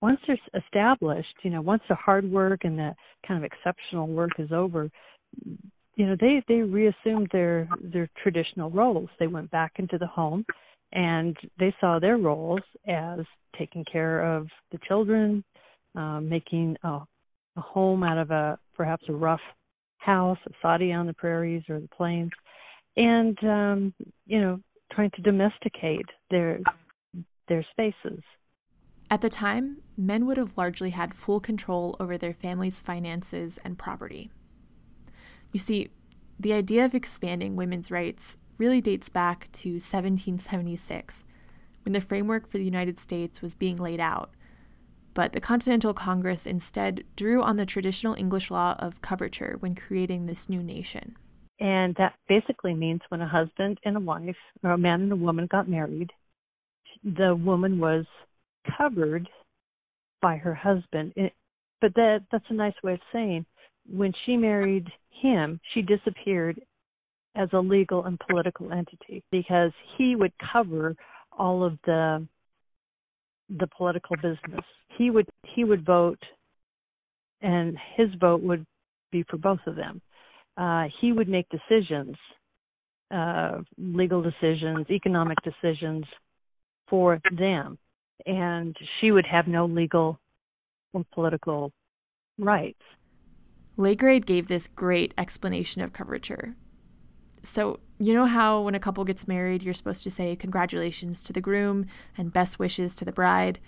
once 0.01 0.20
they're 0.27 0.62
established 0.62 1.34
you 1.44 1.50
know 1.50 1.62
once 1.62 1.82
the 1.88 1.96
hard 1.96 2.29
work 2.29 2.62
and 2.63 2.77
the 2.77 2.94
kind 3.25 3.44
of 3.44 3.50
exceptional 3.50 4.08
work 4.08 4.32
is 4.39 4.51
over 4.51 4.89
you 5.96 6.06
know 6.06 6.15
they 6.20 6.44
they 6.48 6.62
reassumed 6.62 7.27
their 7.32 7.67
their 7.82 8.10
traditional 8.22 8.70
roles 8.70 9.10
they 9.20 9.27
went 9.27 9.50
back 9.51 9.74
into 9.77 9.98
the 9.98 10.08
home 10.08 10.46
and 10.94 11.36
they 11.60 11.74
saw 11.79 12.00
their 12.00 12.17
roles 12.17 12.62
as 12.88 13.20
taking 13.58 13.84
care 13.91 14.22
of 14.22 14.48
the 14.72 14.79
children, 14.88 15.44
um, 15.96 16.29
making 16.29 16.77
a, 16.84 16.88
a 16.88 17.62
home 17.62 18.03
out 18.03 18.17
of 18.17 18.32
a 18.32 18.58
perhaps 18.75 19.03
a 19.10 19.13
rough 19.13 19.41
house, 19.98 20.38
a 20.48 20.51
soddy 20.62 20.91
on 20.94 21.08
the 21.08 21.13
prairies 21.13 21.63
or 21.70 21.79
the 21.79 21.89
plains, 21.89 22.32
and 22.96 23.38
um, 23.44 23.94
you 24.25 24.39
know 24.39 24.60
trying 24.94 25.12
to 25.12 25.22
domesticate 25.22 26.06
their 26.32 26.60
their 27.50 27.65
spaces. 27.72 28.22
At 29.10 29.22
the 29.22 29.29
time, 29.29 29.77
men 29.98 30.25
would 30.25 30.38
have 30.38 30.58
largely 30.58 30.89
had 30.91 31.13
full 31.13 31.39
control 31.39 31.96
over 32.00 32.17
their 32.17 32.34
family's 32.34 32.82
finances 32.82 33.58
and 33.63 33.77
property. 33.77 34.32
You 35.51 35.60
see, 35.60 35.89
the 36.39 36.54
idea 36.54 36.86
of 36.86 36.94
expanding 36.94 37.56
women's 37.56 37.89
rights 37.89 38.38
really 38.58 38.82
dates 38.82 39.10
back 39.10 39.50
to 39.54 39.74
1776, 39.74 41.24
when 41.84 41.94
the 41.94 42.01
framework 42.01 42.50
for 42.50 42.58
the 42.58 42.66
United 42.66 43.00
States 43.00 43.42
was 43.42 43.56
being 43.56 43.77
laid 43.77 44.00
out. 44.00 44.32
But 45.13 45.34
the 45.34 45.42
Continental 45.42 45.94
Congress 45.94 46.46
instead 46.46 47.04
drew 47.16 47.42
on 47.42 47.58
the 47.58 47.66
traditional 47.66 48.13
English 48.13 48.51
law 48.51 48.75
of 48.77 49.01
coverture 49.01 49.58
when 49.60 49.74
creating 49.74 50.25
this 50.25 50.48
new 50.48 50.62
nation. 50.62 51.16
And 51.60 51.96
that 51.96 52.13
basically 52.30 52.75
means 52.75 53.01
when 53.10 53.22
a 53.22 53.27
husband 53.27 53.80
and 53.84 53.98
a 53.98 54.00
wife, 54.00 54.36
or 54.63 54.72
a 54.72 54.77
man 54.77 55.01
and 55.01 55.12
a 55.12 55.16
woman 55.16 55.48
got 55.50 55.68
married, 55.68 56.12
the 57.04 57.36
woman 57.36 57.80
was 57.80 58.06
covered 58.77 59.27
by 60.22 60.38
her 60.38 60.54
husband. 60.54 61.13
But 61.82 61.94
that 61.96 62.25
that's 62.32 62.46
a 62.50 62.54
nice 62.54 62.75
way 62.84 62.94
of 62.94 63.00
saying 63.12 63.46
when 63.89 64.13
she 64.25 64.38
married 64.38 64.88
him, 65.22 65.60
she 65.74 65.82
disappeared 65.82 66.60
as 67.36 67.50
a 67.54 67.60
legal 67.60 68.06
and 68.06 68.20
political 68.30 68.72
entity 68.72 69.24
because 69.32 69.72
he 69.98 70.16
would 70.16 70.34
cover 70.52 70.96
all 71.38 71.64
of 71.64 71.78
the 71.86 72.26
the 73.60 73.68
political 73.78 74.16
business. 74.18 74.66
He 74.98 75.10
would 75.10 75.28
he 75.44 75.64
would 75.64 75.86
vote 75.86 76.20
and 77.42 77.78
his 77.96 78.10
vote 78.20 78.42
would 78.42 78.66
be 79.12 79.24
for 79.30 79.38
both 79.38 79.60
of 79.68 79.76
them. 79.76 80.02
Uh, 80.58 80.86
he 81.00 81.12
would 81.12 81.30
make 81.30 81.48
decisions, 81.50 82.16
uh, 83.12 83.60
legal 83.78 84.24
decisions, 84.24 84.88
economic 84.90 85.38
decisions 85.44 86.04
for 86.90 87.22
them 87.38 87.78
and 88.26 88.76
she 89.00 89.12
would 89.12 89.26
have 89.26 89.48
no 89.48 89.66
legal 89.66 90.20
or 90.94 91.06
political 91.14 91.72
rights. 92.38 92.80
Laegreid 93.77 94.25
gave 94.25 94.48
this 94.48 94.67
great 94.67 95.13
explanation 95.17 95.81
of 95.81 95.93
coverture. 95.93 96.55
So, 97.43 97.79
you 98.00 98.13
know 98.13 98.25
how 98.25 98.62
when 98.62 98.75
a 98.75 98.79
couple 98.79 99.05
gets 99.05 99.27
married, 99.27 99.63
you're 99.63 99.74
supposed 99.74 100.03
to 100.03 100.12
say 100.12 100.36
congratulations 100.36 101.22
to 101.24 101.34
the 101.34 101.41
groom 101.41 101.86
and 102.17 102.34
best 102.34 102.60
wishes 102.60 102.96
to 102.96 103.05
the 103.05 103.12
bride? 103.12 103.60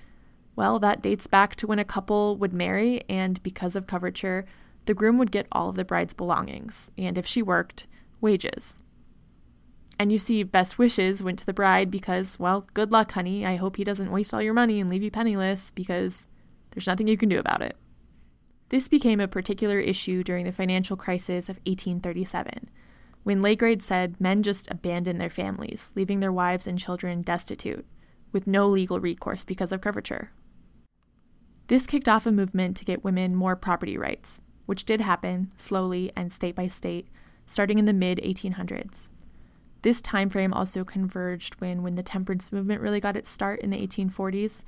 Well, 0.55 0.79
that 0.79 1.01
dates 1.01 1.27
back 1.27 1.55
to 1.57 1.67
when 1.67 1.79
a 1.79 1.85
couple 1.85 2.35
would 2.37 2.53
marry, 2.53 3.03
and 3.07 3.41
because 3.43 3.75
of 3.75 3.87
coverture, 3.87 4.45
the 4.85 4.93
groom 4.93 5.17
would 5.17 5.31
get 5.31 5.47
all 5.51 5.69
of 5.69 5.75
the 5.75 5.85
bride's 5.85 6.13
belongings, 6.13 6.91
and 6.97 7.17
if 7.17 7.25
she 7.25 7.41
worked, 7.41 7.87
wages. 8.19 8.79
And 9.99 10.11
you 10.11 10.17
see, 10.17 10.43
best 10.43 10.77
wishes 10.77 11.21
went 11.21 11.39
to 11.39 11.45
the 11.45 11.53
bride 11.53 11.91
because, 11.91 12.39
well, 12.39 12.67
good 12.73 12.91
luck, 12.91 13.11
honey. 13.11 13.45
I 13.45 13.57
hope 13.57 13.75
he 13.75 13.83
doesn't 13.83 14.11
waste 14.11 14.33
all 14.33 14.41
your 14.41 14.53
money 14.53 14.79
and 14.79 14.89
leave 14.89 15.03
you 15.03 15.11
penniless 15.11 15.71
because 15.71 16.27
there's 16.71 16.87
nothing 16.87 17.07
you 17.07 17.17
can 17.17 17.29
do 17.29 17.37
about 17.37 17.61
it. 17.61 17.75
This 18.69 18.87
became 18.87 19.19
a 19.19 19.27
particular 19.27 19.79
issue 19.79 20.23
during 20.23 20.45
the 20.45 20.51
financial 20.51 20.95
crisis 20.95 21.49
of 21.49 21.57
1837, 21.65 22.69
when 23.23 23.41
Laegreid 23.41 23.81
said 23.81 24.21
men 24.21 24.43
just 24.43 24.69
abandoned 24.69 25.19
their 25.19 25.29
families, 25.29 25.91
leaving 25.95 26.19
their 26.19 26.31
wives 26.31 26.67
and 26.67 26.77
children 26.77 27.23
destitute, 27.23 27.85
with 28.31 28.45
no 28.45 28.67
legal 28.67 28.99
recourse 28.99 29.43
because 29.43 29.71
of 29.71 29.81
coverture. 29.81 30.31
This 31.67 31.87
kicked 31.87 32.07
off 32.07 32.27
a 32.27 32.31
movement 32.31 32.77
to 32.77 32.85
get 32.85 33.03
women 33.03 33.35
more 33.35 33.55
property 33.55 33.97
rights, 33.97 34.39
which 34.67 34.85
did 34.85 35.01
happen, 35.01 35.51
slowly 35.57 36.11
and 36.15 36.31
state 36.31 36.55
by 36.55 36.67
state, 36.67 37.07
starting 37.47 37.79
in 37.79 37.85
the 37.85 37.93
mid 37.93 38.19
1800s. 38.19 39.09
This 39.81 40.01
time 40.01 40.29
frame 40.29 40.53
also 40.53 40.83
converged 40.83 41.55
when, 41.55 41.81
when 41.81 41.95
the 41.95 42.03
temperance 42.03 42.51
movement 42.51 42.81
really 42.81 42.99
got 42.99 43.17
its 43.17 43.29
start 43.29 43.61
in 43.61 43.71
the 43.71 43.87
1840s, 43.87 44.63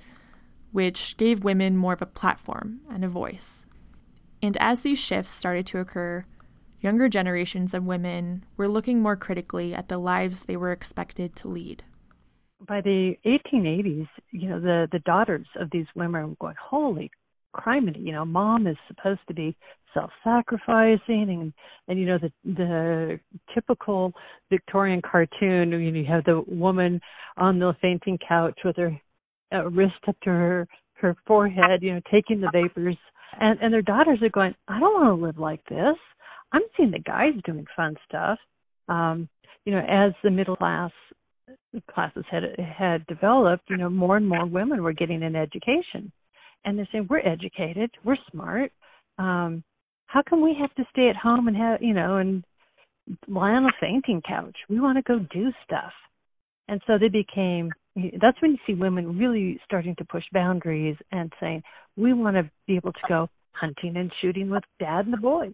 which 0.71 1.17
gave 1.17 1.43
women 1.43 1.77
more 1.77 1.93
of 1.93 2.01
a 2.01 2.07
platform 2.07 2.79
and 2.89 3.03
a 3.03 3.09
voice. 3.09 3.65
And 4.41 4.57
as 4.59 4.81
these 4.81 4.99
shifts 4.99 5.31
started 5.31 5.65
to 5.67 5.79
occur, 5.79 6.25
younger 6.79 7.07
generations 7.07 7.73
of 7.73 7.83
women 7.83 8.43
were 8.57 8.67
looking 8.67 9.01
more 9.01 9.15
critically 9.15 9.73
at 9.73 9.87
the 9.87 9.97
lives 9.97 10.43
they 10.43 10.57
were 10.57 10.71
expected 10.71 11.35
to 11.37 11.47
lead. 11.47 11.83
By 12.67 12.81
the 12.81 13.15
1880s, 13.25 14.07
you 14.31 14.49
know, 14.49 14.59
the, 14.59 14.87
the 14.91 14.99
daughters 14.99 15.47
of 15.59 15.69
these 15.71 15.87
women 15.95 16.29
were 16.29 16.35
going, 16.39 16.55
holy 16.61 17.11
criminy, 17.55 18.05
you 18.05 18.11
know, 18.11 18.25
mom 18.25 18.67
is 18.67 18.77
supposed 18.87 19.21
to 19.27 19.33
be 19.33 19.55
self-sacrificing 19.93 21.27
and 21.29 21.53
and 21.87 21.99
you 21.99 22.05
know 22.05 22.17
the 22.17 22.31
the 22.45 23.19
typical 23.53 24.13
Victorian 24.49 25.01
cartoon 25.01 25.71
you, 25.71 25.91
know, 25.91 25.99
you 25.99 26.05
have 26.05 26.23
the 26.23 26.41
woman 26.47 27.01
on 27.37 27.59
the 27.59 27.75
fainting 27.81 28.17
couch 28.25 28.57
with 28.63 28.77
her 28.77 28.97
uh, 29.53 29.69
wrist 29.69 29.95
up 30.07 30.15
to 30.23 30.29
her 30.29 30.67
her 30.93 31.15
forehead 31.27 31.81
you 31.81 31.93
know 31.93 32.01
taking 32.09 32.39
the 32.39 32.49
vapors 32.53 32.97
and 33.39 33.59
and 33.61 33.73
their 33.73 33.81
daughters 33.81 34.19
are 34.21 34.29
going 34.29 34.55
I 34.67 34.79
don't 34.79 34.93
want 34.93 35.19
to 35.19 35.25
live 35.25 35.37
like 35.37 35.63
this. 35.65 35.95
I'm 36.51 36.61
seeing 36.75 36.91
the 36.91 36.99
guys 36.99 37.33
doing 37.45 37.65
fun 37.75 37.95
stuff. 38.07 38.39
Um 38.87 39.29
you 39.65 39.73
know 39.73 39.83
as 39.87 40.13
the 40.23 40.31
middle 40.31 40.55
class 40.55 40.91
classes 41.93 42.25
had 42.29 42.43
had 42.59 43.05
developed 43.07 43.69
you 43.69 43.77
know 43.77 43.89
more 43.89 44.17
and 44.17 44.27
more 44.27 44.45
women 44.45 44.83
were 44.83 44.93
getting 44.93 45.23
an 45.23 45.35
education. 45.35 46.11
And 46.63 46.77
they're 46.77 46.87
saying 46.91 47.07
we're 47.09 47.19
educated. 47.19 47.91
We're 48.03 48.17
smart. 48.31 48.71
Um 49.17 49.63
how 50.07 50.21
come 50.27 50.41
we 50.41 50.55
have 50.59 50.73
to 50.75 50.83
stay 50.91 51.09
at 51.09 51.15
home 51.15 51.47
and 51.47 51.57
have 51.57 51.81
you 51.81 51.93
know 51.93 52.17
and 52.17 52.43
lie 53.27 53.51
on 53.51 53.65
a 53.65 53.71
fainting 53.79 54.21
couch? 54.27 54.55
We 54.69 54.79
want 54.79 54.97
to 54.97 55.03
go 55.03 55.19
do 55.33 55.51
stuff. 55.65 55.93
And 56.67 56.81
so 56.87 56.97
they 56.97 57.09
became 57.09 57.71
that's 57.95 58.41
when 58.41 58.51
you 58.51 58.57
see 58.65 58.73
women 58.73 59.17
really 59.17 59.59
starting 59.65 59.95
to 59.97 60.05
push 60.05 60.23
boundaries 60.31 60.95
and 61.11 61.31
saying 61.39 61.61
we 61.97 62.13
want 62.13 62.35
to 62.35 62.49
be 62.67 62.75
able 62.75 62.93
to 62.93 62.99
go 63.07 63.29
hunting 63.51 63.97
and 63.97 64.11
shooting 64.21 64.49
with 64.49 64.63
dad 64.79 65.05
and 65.05 65.13
the 65.13 65.17
boys. 65.17 65.53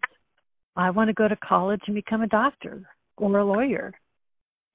I 0.75 0.91
want 0.91 1.09
to 1.09 1.13
go 1.13 1.27
to 1.27 1.35
college 1.37 1.81
and 1.87 1.95
become 1.95 2.21
a 2.21 2.27
doctor 2.27 2.87
or 3.17 3.39
a 3.39 3.45
lawyer. 3.45 3.91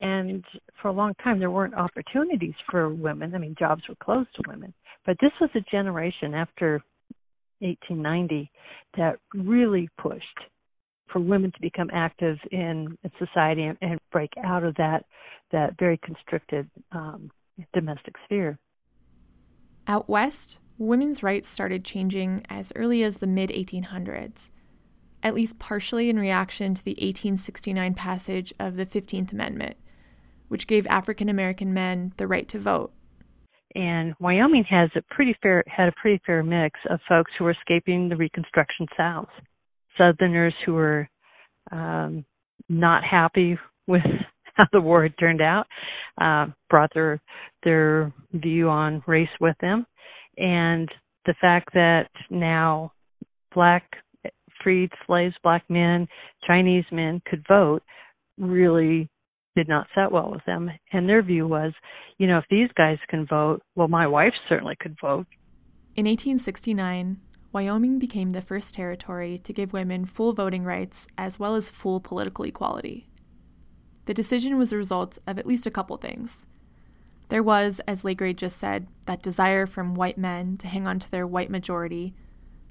And 0.00 0.44
for 0.80 0.88
a 0.88 0.92
long 0.92 1.14
time 1.22 1.38
there 1.38 1.50
weren't 1.50 1.74
opportunities 1.74 2.54
for 2.68 2.88
women. 2.88 3.34
I 3.34 3.38
mean 3.38 3.54
jobs 3.58 3.82
were 3.88 3.94
closed 4.02 4.30
to 4.36 4.42
women. 4.48 4.74
But 5.06 5.16
this 5.20 5.32
was 5.40 5.50
a 5.54 5.60
generation 5.70 6.34
after 6.34 6.82
1890 7.60 8.50
that 8.96 9.18
really 9.34 9.88
pushed 10.00 10.26
for 11.12 11.20
women 11.20 11.52
to 11.52 11.60
become 11.60 11.90
active 11.92 12.38
in, 12.50 12.96
society 13.18 13.64
and, 13.64 13.78
and, 13.82 14.00
break 14.10 14.30
out 14.44 14.64
of 14.64 14.74
that 14.76 15.04
that 15.52 15.78
very 15.78 15.98
constricted 15.98 16.68
um, 16.92 17.30
domestic 17.72 18.14
sphere. 18.24 18.58
Out 19.86 20.08
west, 20.08 20.60
women's 20.78 21.22
rights 21.22 21.48
started 21.48 21.84
changing 21.84 22.42
as 22.48 22.72
early 22.76 23.02
as 23.02 23.16
the 23.16 23.26
mid 23.26 23.50
1800s, 23.50 24.50
at 25.22 25.34
least 25.34 25.58
partially 25.58 26.08
in 26.08 26.18
reaction 26.18 26.74
to 26.74 26.84
the 26.84 26.92
1869 26.92 27.94
passage 27.94 28.54
of 28.58 28.76
the 28.76 28.86
15th 28.86 29.32
Amendment, 29.32 29.76
which 30.48 30.66
gave 30.66 30.86
African 30.86 31.28
American 31.28 31.74
men 31.74 32.12
the 32.16 32.26
right 32.26 32.48
to 32.48 32.58
vote 32.58 32.92
and 33.74 34.14
Wyoming 34.20 34.64
has 34.64 34.90
a 34.96 35.02
pretty 35.14 35.36
fair 35.42 35.64
had 35.66 35.88
a 35.88 35.92
pretty 35.92 36.20
fair 36.26 36.42
mix 36.42 36.78
of 36.90 37.00
folks 37.08 37.32
who 37.38 37.44
were 37.44 37.52
escaping 37.52 38.08
the 38.08 38.16
Reconstruction 38.16 38.86
South, 38.96 39.28
Southerners 39.96 40.54
who 40.64 40.74
were 40.74 41.08
um, 41.70 42.24
not 42.68 43.02
happy 43.04 43.58
with 43.86 44.02
how 44.54 44.66
the 44.72 44.80
war 44.80 45.02
had 45.02 45.18
turned 45.18 45.40
out, 45.40 45.66
uh, 46.20 46.46
brought 46.68 46.90
their 46.94 47.20
their 47.62 48.12
view 48.32 48.68
on 48.68 49.02
race 49.06 49.28
with 49.40 49.56
them, 49.60 49.86
and 50.36 50.88
the 51.26 51.34
fact 51.40 51.70
that 51.74 52.08
now 52.30 52.92
black 53.54 53.84
freed 54.62 54.90
slaves, 55.06 55.34
black 55.42 55.64
men, 55.68 56.06
Chinese 56.46 56.84
men 56.92 57.20
could 57.26 57.44
vote 57.48 57.82
really 58.38 59.08
did 59.56 59.68
not 59.68 59.86
set 59.94 60.10
well 60.10 60.30
with 60.30 60.44
them. 60.46 60.70
And 60.92 61.08
their 61.08 61.22
view 61.22 61.46
was, 61.46 61.72
you 62.18 62.26
know, 62.26 62.38
if 62.38 62.44
these 62.50 62.70
guys 62.76 62.98
can 63.08 63.26
vote, 63.26 63.62
well, 63.74 63.88
my 63.88 64.06
wife 64.06 64.32
certainly 64.48 64.76
could 64.80 64.96
vote. 65.00 65.26
In 65.94 66.06
1869, 66.06 67.18
Wyoming 67.52 67.98
became 67.98 68.30
the 68.30 68.40
first 68.40 68.72
territory 68.72 69.38
to 69.44 69.52
give 69.52 69.74
women 69.74 70.06
full 70.06 70.32
voting 70.32 70.64
rights 70.64 71.06
as 71.18 71.38
well 71.38 71.54
as 71.54 71.68
full 71.68 72.00
political 72.00 72.46
equality. 72.46 73.08
The 74.06 74.14
decision 74.14 74.58
was 74.58 74.72
a 74.72 74.76
result 74.76 75.18
of 75.26 75.38
at 75.38 75.46
least 75.46 75.66
a 75.66 75.70
couple 75.70 75.96
things. 75.96 76.46
There 77.28 77.42
was, 77.42 77.80
as 77.86 78.02
Laegreid 78.02 78.36
just 78.36 78.58
said, 78.58 78.88
that 79.06 79.22
desire 79.22 79.66
from 79.66 79.94
white 79.94 80.18
men 80.18 80.56
to 80.58 80.66
hang 80.66 80.86
on 80.86 80.98
to 80.98 81.10
their 81.10 81.26
white 81.26 81.50
majority, 81.50 82.14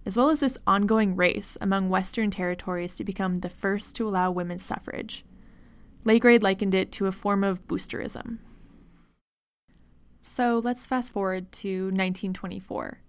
as 0.05 0.17
well 0.17 0.29
as 0.29 0.39
this 0.39 0.57
ongoing 0.67 1.15
race 1.15 1.57
among 1.61 1.89
Western 1.89 2.31
territories 2.31 2.95
to 2.95 3.03
become 3.03 3.35
the 3.35 3.49
first 3.49 3.95
to 3.95 4.07
allow 4.07 4.29
women's 4.29 4.63
suffrage. 4.63 5.25
Laegreid 6.05 6.43
likened 6.43 6.73
it 6.73 6.91
to 6.93 7.07
a 7.07 7.11
form 7.11 7.43
of 7.43 7.67
boosterism. 7.67 8.39
So 10.19 10.59
let's 10.63 10.85
fast 10.85 11.11
forward 11.11 11.51
to 11.53 11.85
1924. 11.85 12.99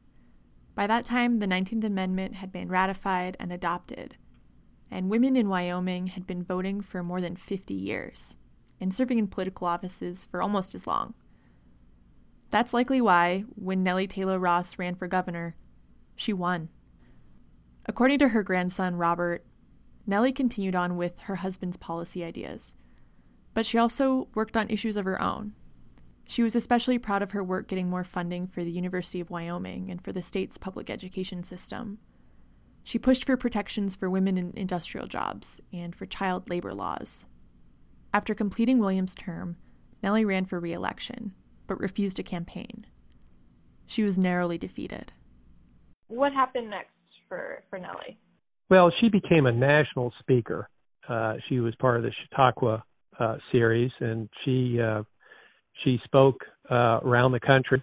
By 0.75 0.87
that 0.87 1.05
time, 1.05 1.39
the 1.39 1.47
19th 1.47 1.85
Amendment 1.85 2.37
had 2.37 2.51
been 2.51 2.69
ratified 2.69 3.37
and 3.39 3.53
adopted, 3.53 4.17
and 4.93 5.09
women 5.09 5.37
in 5.37 5.49
Wyoming 5.49 6.09
had 6.09 6.27
been 6.27 6.45
voting 6.45 6.83
for 6.83 7.03
more 7.03 7.21
than 7.21 7.35
50 7.35 7.73
years 7.73 8.37
and 8.81 8.93
serving 8.93 9.19
in 9.19 9.27
political 9.27 9.67
offices 9.67 10.27
for 10.31 10.43
almost 10.43 10.75
as 10.75 10.87
long. 10.87 11.15
That's 12.51 12.75
likely 12.75 13.01
why, 13.01 13.45
when 13.55 13.83
Nellie 13.83 14.07
Tayloe 14.07 14.41
Ross 14.41 14.79
ran 14.79 14.95
for 14.95 15.09
governor, 15.09 15.57
she 16.15 16.33
won. 16.33 16.69
According 17.87 18.19
to 18.19 18.29
her 18.29 18.43
grandson, 18.43 18.97
Robert, 18.97 19.47
Nellie 20.07 20.33
continued 20.33 20.75
on 20.75 20.97
with 20.97 21.21
her 21.23 21.37
husband's 21.37 21.79
policy 21.79 22.23
ideas, 22.23 22.75
but 23.55 23.65
she 23.65 23.79
also 23.79 24.29
worked 24.35 24.57
on 24.57 24.69
issues 24.69 24.97
of 24.97 25.07
her 25.07 25.21
own. 25.21 25.55
She 26.27 26.43
was 26.43 26.55
especially 26.55 26.99
proud 26.99 27.23
of 27.23 27.31
her 27.31 27.43
work 27.43 27.69
getting 27.69 27.89
more 27.89 28.05
funding 28.05 28.47
for 28.47 28.63
the 28.63 28.71
University 28.71 29.21
of 29.21 29.31
Wyoming 29.31 29.91
and 29.91 30.03
for 30.03 30.13
the 30.13 30.23
state's 30.23 30.59
public 30.59 30.91
education 30.91 31.43
system. 31.43 31.99
She 32.85 32.99
pushed 32.99 33.25
for 33.25 33.37
protections 33.37 33.95
for 33.95 34.11
women 34.11 34.37
in 34.37 34.53
industrial 34.57 35.07
jobs 35.07 35.61
and 35.73 35.95
for 35.95 36.07
child 36.07 36.51
labor 36.51 36.75
laws. 36.75 37.27
After 38.13 38.35
completing 38.35 38.79
Williams' 38.79 39.15
term, 39.15 39.57
Nellie 40.03 40.25
ran 40.25 40.45
for 40.45 40.59
re 40.59 40.73
election, 40.73 41.33
but 41.67 41.81
refused 41.81 42.17
to 42.17 42.23
campaign. 42.23 42.87
She 43.87 44.03
was 44.03 44.19
narrowly 44.19 44.59
defeated. 44.59 45.13
What 46.09 46.33
happened 46.33 46.71
next 46.71 46.91
for, 47.29 47.63
for 47.71 47.79
Nellie? 47.79 48.19
Well, 48.69 48.93
she 49.01 49.09
became 49.09 49.47
a 49.47 49.53
national 49.53 50.13
speaker. 50.21 50.69
Uh, 51.09 51.35
she 51.49 51.61
was 51.61 51.75
part 51.77 51.97
of 51.97 52.03
the 52.03 52.11
Chautauqua 52.11 52.85
uh, 53.19 53.37
series, 53.51 53.91
and 54.01 54.29
she 54.45 54.81
uh, 54.81 55.03
she 55.85 56.01
spoke 56.05 56.41
uh, 56.71 57.01
around 57.03 57.33
the 57.33 57.41
country. 57.41 57.83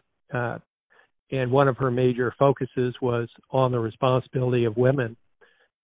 And 1.32 1.52
one 1.52 1.68
of 1.68 1.78
her 1.78 1.92
major 1.92 2.34
focuses 2.40 2.96
was 3.02 3.28
on 3.52 3.72
the 3.72 3.80
responsibility 3.80 4.66
of 4.66 4.78
women 4.78 5.16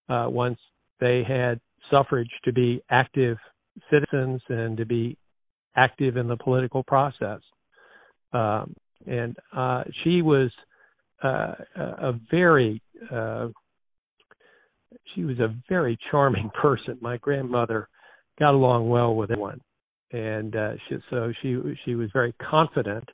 uh, 0.10 0.26
once 0.28 0.58
they 1.00 1.24
had 1.28 1.60
suffrage 1.92 2.30
to 2.46 2.54
be 2.54 2.82
active 2.90 3.38
citizens 3.92 4.42
and 4.50 4.78
to 4.78 4.86
be 4.86 5.18
active 5.76 6.18
in 6.18 6.28
the 6.28 6.38
political 6.38 6.84
process. 6.84 7.42
Um, 8.34 8.76
and 9.06 9.36
uh, 9.56 9.84
she 10.04 10.22
was 10.22 10.52
uh, 11.24 11.54
a 11.78 12.14
very 12.32 12.82
uh, 13.12 13.48
she 15.14 15.24
was 15.24 15.40
a 15.40 15.54
very 15.70 15.98
charming 16.12 16.50
person. 16.62 16.98
My 17.02 17.18
grandmother 17.18 17.88
got 18.40 18.54
along 18.54 18.90
well 18.90 19.16
with 19.16 19.32
everyone, 19.32 19.62
and 20.12 20.56
uh, 20.56 20.72
she, 20.88 20.96
so 21.10 21.32
she 21.42 21.58
she 21.86 21.96
was 21.96 22.10
very 22.14 22.34
confident, 22.34 23.08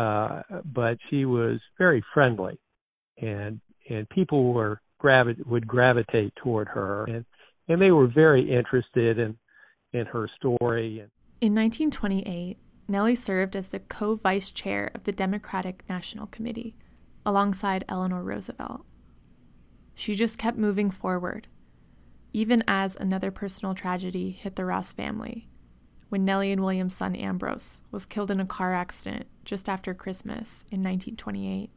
uh, 0.00 0.42
but 0.64 0.96
she 1.08 1.26
was 1.26 1.60
very 1.76 2.02
friendly, 2.14 2.58
and 3.20 3.60
and 3.90 4.08
people 4.08 4.54
were 4.54 4.80
gravi- 4.98 5.42
would 5.46 5.66
gravitate 5.66 6.32
toward 6.36 6.68
her, 6.68 7.04
and 7.04 7.24
and 7.68 7.82
they 7.82 7.90
were 7.90 8.06
very 8.06 8.50
interested 8.50 9.18
in 9.18 9.36
in 9.92 10.06
her 10.06 10.28
story. 10.38 11.04
In 11.40 11.54
1928, 11.54 12.56
Nellie 12.88 13.14
served 13.14 13.54
as 13.54 13.68
the 13.68 13.80
co 13.80 14.14
vice 14.14 14.50
chair 14.50 14.90
of 14.94 15.04
the 15.04 15.12
Democratic 15.12 15.84
National 15.88 16.26
Committee, 16.26 16.76
alongside 17.26 17.84
Eleanor 17.86 18.22
Roosevelt. 18.22 18.86
She 19.94 20.14
just 20.14 20.38
kept 20.38 20.56
moving 20.56 20.90
forward, 20.90 21.46
even 22.32 22.64
as 22.66 22.96
another 22.96 23.30
personal 23.30 23.74
tragedy 23.74 24.30
hit 24.30 24.56
the 24.56 24.64
Ross 24.64 24.94
family 24.94 25.50
when 26.10 26.24
Nellie 26.24 26.52
and 26.52 26.60
William's 26.60 26.96
son 26.96 27.14
Ambrose 27.14 27.80
was 27.90 28.04
killed 28.04 28.30
in 28.30 28.40
a 28.40 28.46
car 28.46 28.74
accident 28.74 29.26
just 29.50 29.68
after 29.68 29.92
Christmas 29.92 30.64
in 30.70 30.78
1928. 30.78 31.70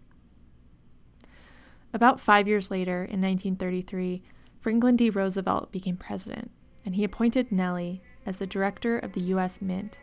About 1.91 2.19
five 2.19 2.47
years 2.47 2.69
later, 2.69 2.97
in 2.97 3.19
1933, 3.19 4.21
Franklin 4.59 4.95
D. 4.95 5.09
Roosevelt 5.09 5.71
became 5.71 5.97
president, 5.97 6.51
and 6.85 6.93
he 6.93 7.03
appointed 7.03 7.51
Nellie 7.51 8.03
as 8.27 8.37
the 8.37 8.45
director 8.45 8.99
of 8.99 9.13
the 9.13 9.21
U.S. 9.21 9.59
Mint. 9.59 9.97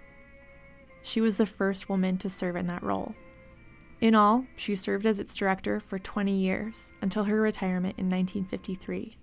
She 1.03 1.21
was 1.21 1.37
the 1.37 1.47
first 1.47 1.89
woman 1.89 2.19
to 2.19 2.29
serve 2.29 2.57
in 2.57 2.67
that 2.67 2.83
role. 2.83 3.15
In 4.01 4.17
all, 4.17 4.47
she 4.57 4.75
served 4.75 5.07
as 5.07 5.21
its 5.21 5.37
director 5.37 5.79
for 5.79 6.01
20 6.01 6.33
years 6.33 6.91
until 7.01 7.23
her 7.23 7.41
retirement 7.41 8.01
in 8.01 8.07
1953. 8.07 9.17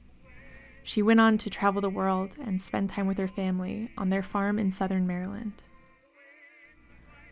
She 0.84 1.02
went 1.02 1.20
on 1.20 1.38
to 1.40 1.50
travel 1.50 1.82
the 1.82 1.90
world 1.90 2.38
and 2.42 2.62
spend 2.62 2.92
time 2.92 3.08
with 3.08 3.18
her 3.18 3.28
family 3.28 3.90
on 3.98 4.08
their 4.10 4.24
farm 4.24 4.58
in 4.58 4.72
southern 4.72 5.06
Maryland. 5.06 5.64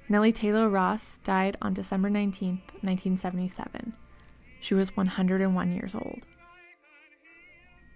Nellie 0.08 0.34
Tayloe 0.34 0.72
Ross 0.72 1.18
died 1.24 1.58
on 1.63 1.74
December 1.74 2.12
19, 2.12 2.62
1977. 2.82 3.94
She 4.60 4.76
was 4.76 4.96
101 4.96 5.72
years 5.72 5.96
old. 5.96 6.28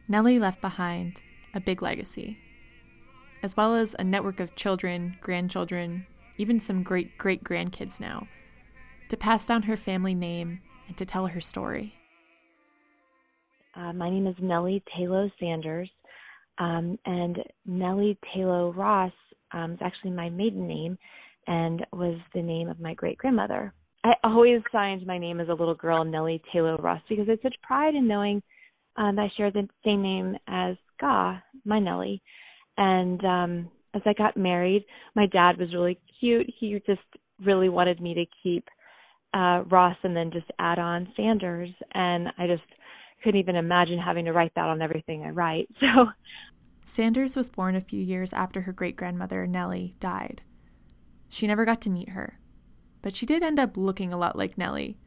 Nellie 0.07 0.39
left 0.39 0.59
behind 0.59 1.21
a 1.53 1.59
big 1.59 1.83
legacy, 1.83 2.39
as 3.43 3.55
well 3.55 3.75
as 3.75 3.95
a 3.99 4.03
network 4.03 4.39
of 4.39 4.55
children, 4.55 5.17
grandchildren, 5.21 6.07
even 6.39 6.59
some 6.59 6.81
great 6.81 7.15
great 7.19 7.43
grandkids 7.43 7.99
now, 7.99 8.27
to 9.09 9.15
pass 9.15 9.45
down 9.45 9.63
her 9.63 9.77
family 9.77 10.15
name 10.15 10.61
and 10.87 10.97
to 10.97 11.05
tell 11.05 11.27
her 11.27 11.41
story. 11.41 11.93
Uh, 13.75 13.93
my 13.93 14.09
name 14.09 14.25
is 14.25 14.35
Nellie 14.39 14.83
Tayloe 14.97 15.31
Sanders, 15.39 15.91
um, 16.57 16.97
and 17.05 17.37
Nellie 17.67 18.17
Tayloe 18.33 18.75
Ross 18.75 19.13
um, 19.51 19.73
is 19.73 19.79
actually 19.79 20.11
my 20.11 20.29
maiden 20.29 20.67
name 20.67 20.97
and 21.49 21.85
was 21.91 22.17
the 22.33 22.41
name 22.41 22.69
of 22.69 22.79
my 22.79 22.93
great 22.93 23.17
grandmother. 23.17 23.73
I 24.03 24.13
always 24.23 24.61
signed 24.71 25.05
my 25.05 25.17
name 25.17 25.41
as 25.41 25.49
a 25.49 25.53
little 25.53 25.75
girl 25.75 26.05
Nellie 26.05 26.41
Tayloe 26.53 26.81
Ross 26.81 27.01
because 27.09 27.25
I 27.27 27.31
had 27.31 27.41
such 27.41 27.55
pride 27.63 27.95
in 27.95 28.07
knowing 28.07 28.41
um, 28.95 29.19
I 29.19 29.27
shared 29.35 29.55
the 29.55 29.67
same 29.83 30.01
name 30.01 30.35
as 30.47 30.75
Ga, 31.01 31.39
my 31.65 31.79
Nellie. 31.79 32.21
And 32.77 33.23
um, 33.25 33.71
as 33.93 34.01
I 34.05 34.13
got 34.13 34.37
married, 34.37 34.85
my 35.15 35.25
dad 35.25 35.57
was 35.57 35.73
really 35.73 35.99
cute. 36.19 36.47
He 36.59 36.79
just 36.85 37.01
really 37.43 37.67
wanted 37.67 37.99
me 37.99 38.13
to 38.13 38.25
keep 38.43 38.67
uh, 39.33 39.63
Ross 39.69 39.97
and 40.03 40.15
then 40.15 40.31
just 40.31 40.49
add 40.59 40.79
on 40.79 41.11
Sanders. 41.17 41.69
And 41.93 42.27
I 42.37 42.45
just 42.47 42.63
couldn't 43.23 43.39
even 43.39 43.55
imagine 43.55 43.97
having 43.97 44.25
to 44.25 44.33
write 44.33 44.53
that 44.55 44.67
on 44.67 44.81
everything 44.81 45.23
I 45.23 45.29
write. 45.29 45.67
So 45.79 46.09
Sanders 46.85 47.35
was 47.35 47.51
born 47.51 47.75
a 47.75 47.81
few 47.81 48.01
years 48.01 48.33
after 48.33 48.61
her 48.61 48.73
great 48.73 48.95
grandmother, 48.95 49.45
Nellie, 49.45 49.95
died. 49.99 50.41
She 51.29 51.45
never 51.45 51.63
got 51.63 51.79
to 51.81 51.89
meet 51.89 52.09
her, 52.09 52.39
but 53.01 53.15
she 53.15 53.25
did 53.25 53.43
end 53.43 53.59
up 53.59 53.77
looking 53.77 54.11
a 54.11 54.17
lot 54.17 54.35
like 54.35 54.57
Nellie, 54.57 54.97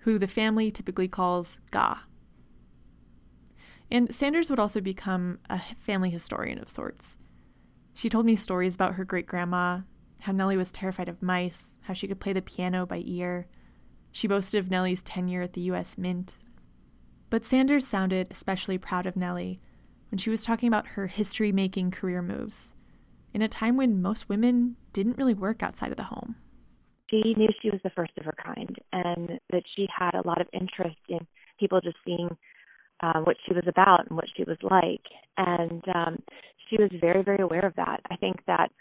who 0.00 0.18
the 0.18 0.28
family 0.28 0.70
typically 0.70 1.08
calls 1.08 1.60
Ga. 1.70 2.00
And 3.90 4.14
Sanders 4.14 4.50
would 4.50 4.58
also 4.58 4.82
become 4.82 5.38
a 5.48 5.58
family 5.58 6.10
historian 6.10 6.58
of 6.58 6.68
sorts. 6.68 7.16
She 7.94 8.10
told 8.10 8.26
me 8.26 8.36
stories 8.36 8.74
about 8.74 8.94
her 8.94 9.04
great 9.04 9.26
grandma, 9.26 9.80
how 10.20 10.32
Nellie 10.32 10.58
was 10.58 10.70
terrified 10.70 11.08
of 11.08 11.22
mice, 11.22 11.76
how 11.82 11.94
she 11.94 12.06
could 12.06 12.20
play 12.20 12.34
the 12.34 12.42
piano 12.42 12.84
by 12.84 13.02
ear. 13.04 13.46
She 14.12 14.28
boasted 14.28 14.58
of 14.58 14.70
Nellie's 14.70 15.02
tenure 15.02 15.42
at 15.42 15.54
the 15.54 15.62
U.S. 15.62 15.96
Mint, 15.96 16.36
but 17.30 17.44
Sanders 17.44 17.86
sounded 17.86 18.28
especially 18.30 18.78
proud 18.78 19.06
of 19.06 19.16
Nellie 19.16 19.60
when 20.10 20.18
she 20.18 20.30
was 20.30 20.42
talking 20.42 20.68
about 20.68 20.88
her 20.88 21.06
history 21.06 21.52
making 21.52 21.90
career 21.90 22.22
moves 22.22 22.74
in 23.38 23.42
a 23.42 23.48
time 23.48 23.76
when 23.76 24.02
most 24.02 24.28
women 24.28 24.74
didn't 24.92 25.16
really 25.16 25.32
work 25.32 25.62
outside 25.62 25.92
of 25.92 25.96
the 25.96 26.02
home. 26.02 26.34
She 27.08 27.34
knew 27.36 27.46
she 27.62 27.70
was 27.70 27.78
the 27.84 27.90
first 27.90 28.10
of 28.18 28.24
her 28.24 28.34
kind 28.44 28.76
and 28.92 29.38
that 29.52 29.62
she 29.76 29.86
had 29.96 30.14
a 30.14 30.26
lot 30.26 30.40
of 30.40 30.48
interest 30.52 30.98
in 31.08 31.20
people 31.60 31.80
just 31.80 31.98
seeing 32.04 32.28
uh, 33.00 33.20
what 33.20 33.36
she 33.46 33.54
was 33.54 33.62
about 33.68 34.08
and 34.08 34.16
what 34.16 34.24
she 34.36 34.42
was 34.42 34.56
like. 34.60 35.04
And 35.36 35.84
um, 35.94 36.22
she 36.68 36.78
was 36.78 36.90
very, 37.00 37.22
very 37.22 37.40
aware 37.40 37.64
of 37.64 37.76
that. 37.76 38.00
I 38.10 38.16
think 38.16 38.38
that 38.48 38.72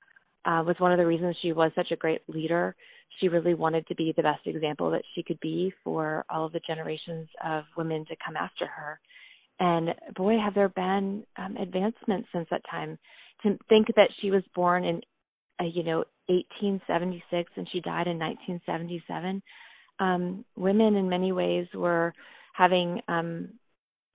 uh, 0.45 0.63
was 0.65 0.75
one 0.79 0.91
of 0.91 0.97
the 0.97 1.05
reasons 1.05 1.35
she 1.39 1.53
was 1.53 1.71
such 1.75 1.91
a 1.91 1.95
great 1.95 2.21
leader. 2.27 2.75
She 3.19 3.27
really 3.27 3.53
wanted 3.53 3.85
to 3.87 3.95
be 3.95 4.11
the 4.17 4.23
best 4.23 4.47
example 4.47 4.89
that 4.89 5.03
she 5.13 5.21
could 5.21 5.39
be 5.39 5.71
for 5.83 6.25
all 6.31 6.47
of 6.47 6.51
the 6.51 6.61
generations 6.65 7.27
of 7.45 7.65
women 7.77 8.05
to 8.05 8.15
come 8.25 8.35
after 8.35 8.65
her. 8.65 8.99
And 9.59 9.89
boy, 10.15 10.37
have 10.43 10.55
there 10.55 10.69
been 10.69 11.25
um, 11.37 11.57
advancements 11.57 12.27
since 12.33 12.47
that 12.49 12.61
time. 12.71 12.97
To 13.43 13.57
think 13.69 13.87
that 13.95 14.09
she 14.21 14.31
was 14.31 14.43
born 14.55 14.83
in, 14.83 15.01
uh, 15.59 15.65
you 15.65 15.83
know, 15.83 16.03
1876 16.27 17.51
and 17.55 17.67
she 17.71 17.81
died 17.81 18.07
in 18.07 18.19
1977. 18.19 19.41
Um, 19.99 20.45
women, 20.55 20.95
in 20.95 21.09
many 21.09 21.31
ways, 21.31 21.67
were 21.73 22.13
having, 22.53 23.01
um, 23.07 23.49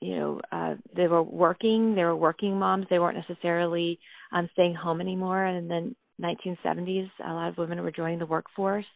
you 0.01 0.17
know, 0.17 0.41
uh, 0.51 0.75
they 0.97 1.07
were 1.07 1.23
working. 1.23 1.95
They 1.95 2.05
were 2.05 2.17
working 2.17 2.59
moms. 2.59 2.87
They 2.91 2.99
weren't 2.99 3.17
necessarily 3.17 3.99
um, 4.33 4.49
staying 4.53 4.75
home 4.75 5.01
anymore. 5.01 5.45
And 5.45 5.71
then 5.71 5.95
1970s, 6.21 7.11
a 7.25 7.33
lot 7.33 7.49
of 7.49 7.59
women 7.59 7.83
were 7.83 7.93
joining 7.93 8.19
the 8.19 8.27
workforce 8.27 8.87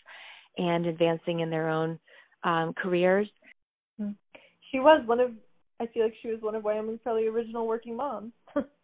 and 0.57 0.87
advancing 0.87 1.41
in 1.41 1.51
their 1.51 1.69
own 1.69 1.99
um, 2.45 2.73
careers. 2.75 3.29
Hmm. 3.99 4.13
She 4.71 4.79
was 4.79 5.03
one 5.07 5.21
of, 5.21 5.31
I 5.81 5.87
feel 5.87 6.05
like 6.05 6.15
she 6.23 6.29
was 6.29 6.41
one 6.41 6.55
of 6.55 6.65
Wyoming's 6.65 7.01
probably 7.03 7.27
original 7.27 7.67
working 7.67 7.97
moms. 7.97 8.33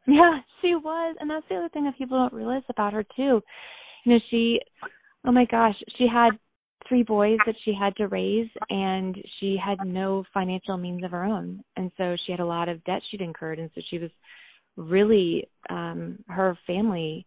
Yeah, 0.06 0.38
she 0.60 0.74
was. 0.74 1.16
And 1.20 1.30
that's 1.30 1.46
the 1.48 1.56
other 1.56 1.68
thing 1.70 1.84
that 1.84 1.98
people 1.98 2.18
don't 2.18 2.32
realize 2.32 2.62
about 2.68 2.92
her, 2.92 3.04
too. 3.16 3.40
You 4.04 4.12
know, 4.12 4.18
she, 4.30 4.60
oh 5.26 5.32
my 5.32 5.44
gosh, 5.44 5.76
she 5.96 6.06
had 6.12 6.30
three 6.88 7.02
boys 7.02 7.38
that 7.46 7.54
she 7.64 7.72
had 7.78 7.94
to 7.96 8.08
raise 8.08 8.48
and 8.68 9.16
she 9.38 9.56
had 9.64 9.78
no 9.86 10.24
financial 10.34 10.76
means 10.76 11.04
of 11.04 11.12
her 11.12 11.24
own. 11.24 11.62
And 11.76 11.90
so 11.96 12.16
she 12.26 12.32
had 12.32 12.40
a 12.40 12.46
lot 12.46 12.68
of 12.68 12.82
debt 12.84 13.02
she'd 13.10 13.20
incurred. 13.20 13.58
And 13.58 13.70
so 13.74 13.80
she 13.88 13.98
was 13.98 14.10
really, 14.76 15.48
um, 15.70 16.18
her 16.28 16.58
family 16.66 17.26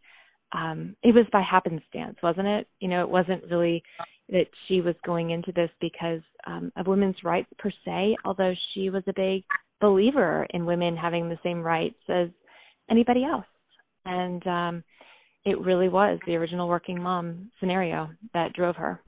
um 0.51 0.95
it 1.01 1.13
was 1.13 1.25
by 1.33 1.41
happenstance 1.41 2.15
wasn't 2.21 2.45
it 2.45 2.67
you 2.79 2.87
know 2.87 3.01
it 3.01 3.09
wasn't 3.09 3.43
really 3.49 3.81
that 4.29 4.47
she 4.67 4.81
was 4.81 4.95
going 5.05 5.29
into 5.29 5.51
this 5.51 5.69
because 5.79 6.21
um, 6.47 6.71
of 6.77 6.87
women's 6.87 7.15
rights 7.23 7.49
per 7.59 7.71
se, 7.85 8.15
although 8.25 8.53
she 8.73 8.89
was 8.89 9.03
a 9.07 9.13
big 9.13 9.43
believer 9.81 10.47
in 10.51 10.65
women 10.65 10.95
having 10.95 11.29
the 11.29 11.37
same 11.43 11.61
rights 11.61 11.99
as 12.09 12.29
anybody 12.89 13.23
else. 13.23 13.45
And 14.05 14.45
um, 14.47 14.83
it 15.45 15.59
really 15.59 15.89
was 15.89 16.19
the 16.25 16.35
original 16.35 16.67
working 16.67 17.01
mom 17.01 17.51
scenario 17.59 18.09
that 18.33 18.53
drove 18.53 18.75
her. 18.75 19.01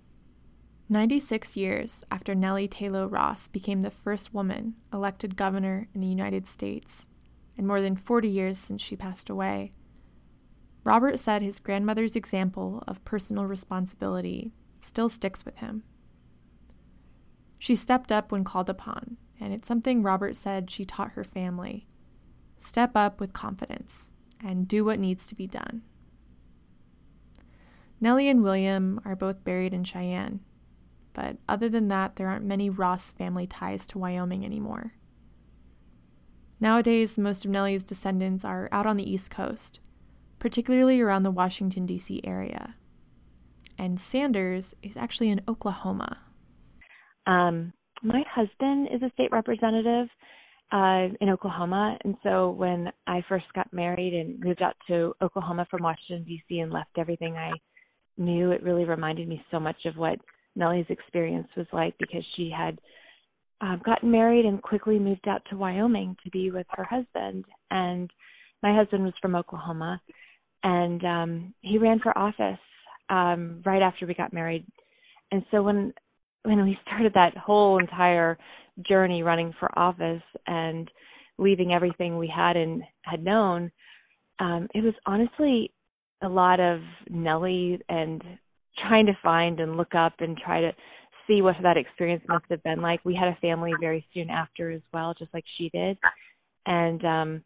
96 0.89 1.57
years 1.57 2.05
after 2.11 2.33
Nellie 2.33 2.67
Tayloe 2.67 3.11
Ross 3.11 3.49
became 3.49 3.81
the 3.81 3.91
first 3.91 4.33
woman 4.33 4.75
elected 4.93 5.35
governor 5.35 5.87
in 5.93 5.99
the 5.99 6.07
United 6.07 6.47
States, 6.47 7.05
and 7.57 7.67
more 7.67 7.81
than 7.81 7.97
40 7.97 8.29
years 8.29 8.57
since 8.57 8.81
she 8.81 8.95
passed 8.95 9.29
away, 9.29 9.73
Robert 10.87 11.19
said 11.19 11.41
his 11.41 11.59
grandmother's 11.59 12.15
example 12.15 12.81
of 12.87 13.03
personal 13.03 13.45
responsibility 13.45 14.53
still 14.79 15.09
sticks 15.09 15.43
with 15.43 15.57
him. 15.57 15.83
She 17.59 17.75
stepped 17.75 18.09
up 18.09 18.31
when 18.31 18.45
called 18.45 18.69
upon, 18.69 19.17
and 19.37 19.53
it's 19.53 19.67
something 19.67 20.01
Robert 20.01 20.37
said 20.37 20.71
she 20.71 20.85
taught 20.85 21.11
her 21.11 21.25
family. 21.25 21.87
Step 22.58 22.91
up 22.96 23.20
with 23.20 23.34
confidence 23.34 24.08
and 24.43 24.67
do 24.67 24.84
what 24.84 25.00
needs 25.00 25.28
to 25.28 25.36
be 25.36 25.48
done. 25.48 25.82
Nellie 28.00 28.30
and 28.30 28.43
William 28.43 29.02
are 29.06 29.15
both 29.15 29.43
buried 29.43 29.74
in 29.74 29.84
Cheyenne, 29.84 30.41
but 31.13 31.38
other 31.50 31.67
than 31.67 31.88
that, 31.88 32.15
there 32.15 32.28
aren't 32.28 32.46
many 32.46 32.70
Ross 32.70 33.12
family 33.12 33.48
ties 33.48 33.88
to 33.88 33.98
Wyoming 33.98 34.46
anymore. 34.46 34.93
Nowadays, 36.60 37.17
most 37.17 37.46
of 37.46 37.52
Nellie's 37.52 37.84
descendants 37.84 38.46
are 38.46 38.70
out 38.72 38.86
on 38.86 38.98
the 38.98 39.10
East 39.10 39.32
Coast, 39.32 39.80
particularly 40.39 41.02
around 41.02 41.24
the 41.24 41.32
Washington, 41.32 41.86
D.C. 41.86 42.22
area. 42.24 42.76
And 43.78 44.00
Sanders 44.00 44.74
is 44.82 44.98
actually 44.98 45.30
in 45.30 45.41
Oklahoma. 45.48 46.17
Um, 47.28 47.74
my 48.02 48.24
husband 48.30 48.89
is 48.91 49.02
a 49.02 49.12
state 49.13 49.32
representative 49.32 50.08
uh, 50.71 51.08
in 51.21 51.30
Oklahoma, 51.30 51.97
and 52.03 52.15
so 52.23 52.51
when 52.51 52.91
I 53.06 53.23
first 53.30 53.45
got 53.56 53.71
married 53.71 54.13
and 54.13 54.39
moved 54.39 54.62
out 54.62 54.75
to 54.88 55.13
Oklahoma 55.21 55.65
from 55.71 55.84
Washington 55.84 56.25
D.C. 56.25 56.60
and 56.60 56.73
left 56.73 56.97
everything 56.97 57.38
I 57.38 57.51
knew, 58.17 58.51
it 58.51 58.63
really 58.63 58.84
reminded 58.84 59.27
me 59.27 59.41
so 59.49 59.60
much 59.60 59.77
of 59.86 59.95
what 59.95 60.19
Nellie's 60.56 60.86
experience 60.89 61.47
was 61.56 61.67
like 61.71 61.95
because 61.99 62.23
she 62.36 62.51
had 62.56 62.80
um, 63.62 63.82
gotten 63.86 64.12
married 64.12 64.45
and 64.45 64.62
quickly 64.62 64.99
moved 64.99 65.27
out 65.27 65.41
to 65.49 65.58
Wyoming 65.58 66.17
to 66.23 66.30
be 66.32 66.51
with 66.51 66.67
her 66.71 66.84
husband, 66.84 67.45
and 67.71 68.12
my 68.62 68.75
husband 68.75 69.03
was 69.03 69.13
from 69.21 69.36
Oklahoma, 69.36 70.01
and 70.63 71.03
um 71.06 71.53
he 71.62 71.77
ran 71.77 71.99
for 71.99 72.17
office 72.17 72.60
um 73.10 73.62
right 73.65 73.82
after 73.82 74.06
we 74.06 74.13
got 74.13 74.34
married. 74.34 74.65
And 75.32 75.43
so 75.51 75.62
when 75.62 75.93
when 76.47 76.63
we 76.63 76.77
started 76.88 77.13
that 77.13 77.36
whole 77.38 77.77
entire 77.77 78.38
journey 78.88 79.21
running 79.21 79.53
for 79.60 79.77
office 79.77 80.23
and 80.47 80.89
leaving 81.38 81.73
everything 81.73 82.17
we 82.17 82.31
had 82.33 82.55
and 82.55 82.83
had 83.01 83.23
known 83.23 83.71
um 84.39 84.67
it 84.73 84.83
was 84.83 84.93
honestly 85.05 85.71
a 86.23 86.29
lot 86.29 86.60
of 86.60 86.79
nellie 87.10 87.79
and 87.89 88.23
trying 88.88 89.05
to 89.05 89.17
find 89.23 89.60
and 89.60 89.77
look 89.77 89.93
up 89.93 90.13
and 90.19 90.38
try 90.38 90.62
to 90.62 90.71
see 91.27 91.41
what 91.41 91.55
that 91.62 91.77
experience 91.77 92.23
must 92.27 92.45
have 92.49 92.63
been 92.63 92.81
like. 92.81 93.03
We 93.03 93.15
had 93.15 93.27
a 93.27 93.38
family 93.41 93.73
very 93.79 94.05
soon 94.13 94.29
after 94.29 94.71
as 94.71 94.81
well 94.93 95.13
just 95.17 95.33
like 95.33 95.43
she 95.57 95.69
did. 95.69 95.97
And 96.65 97.03
um 97.05 97.43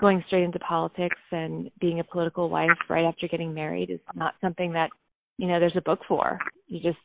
going 0.00 0.22
straight 0.26 0.42
into 0.42 0.58
politics 0.58 1.20
and 1.30 1.70
being 1.80 2.00
a 2.00 2.04
political 2.04 2.50
wife 2.50 2.70
right 2.90 3.04
after 3.04 3.28
getting 3.28 3.54
married 3.54 3.88
is 3.90 4.00
not 4.14 4.34
something 4.40 4.72
that 4.72 4.90
you 5.38 5.48
know 5.48 5.58
there's 5.58 5.76
a 5.76 5.82
book 5.82 6.00
for. 6.06 6.38
You 6.66 6.80
just 6.80 6.98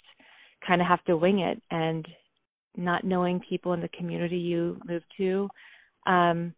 kind 0.67 0.81
of 0.81 0.87
have 0.87 1.03
to 1.05 1.17
wing 1.17 1.39
it 1.39 1.61
and 1.71 2.07
not 2.75 3.03
knowing 3.03 3.41
people 3.49 3.73
in 3.73 3.81
the 3.81 3.89
community 3.89 4.37
you 4.37 4.79
move 4.87 5.01
to 5.17 5.47
um 6.05 6.53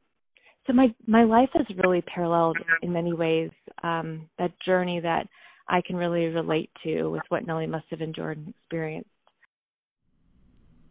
so 0.68 0.74
my 0.74 0.94
my 1.08 1.24
life 1.24 1.50
has 1.54 1.66
really 1.84 2.02
paralleled 2.02 2.58
in 2.82 2.92
many 2.92 3.14
ways 3.14 3.52
um 3.84 4.28
that 4.38 4.52
journey 4.66 5.00
that 5.00 5.28
I 5.70 5.82
can 5.82 5.96
really 5.96 6.26
relate 6.26 6.72
to 6.84 7.10
with 7.10 7.22
what 7.30 7.46
Nellie 7.46 7.68
must 7.68 7.86
have 7.92 8.02
endured 8.02 8.40
and 8.40 8.50
experienced. 8.50 9.10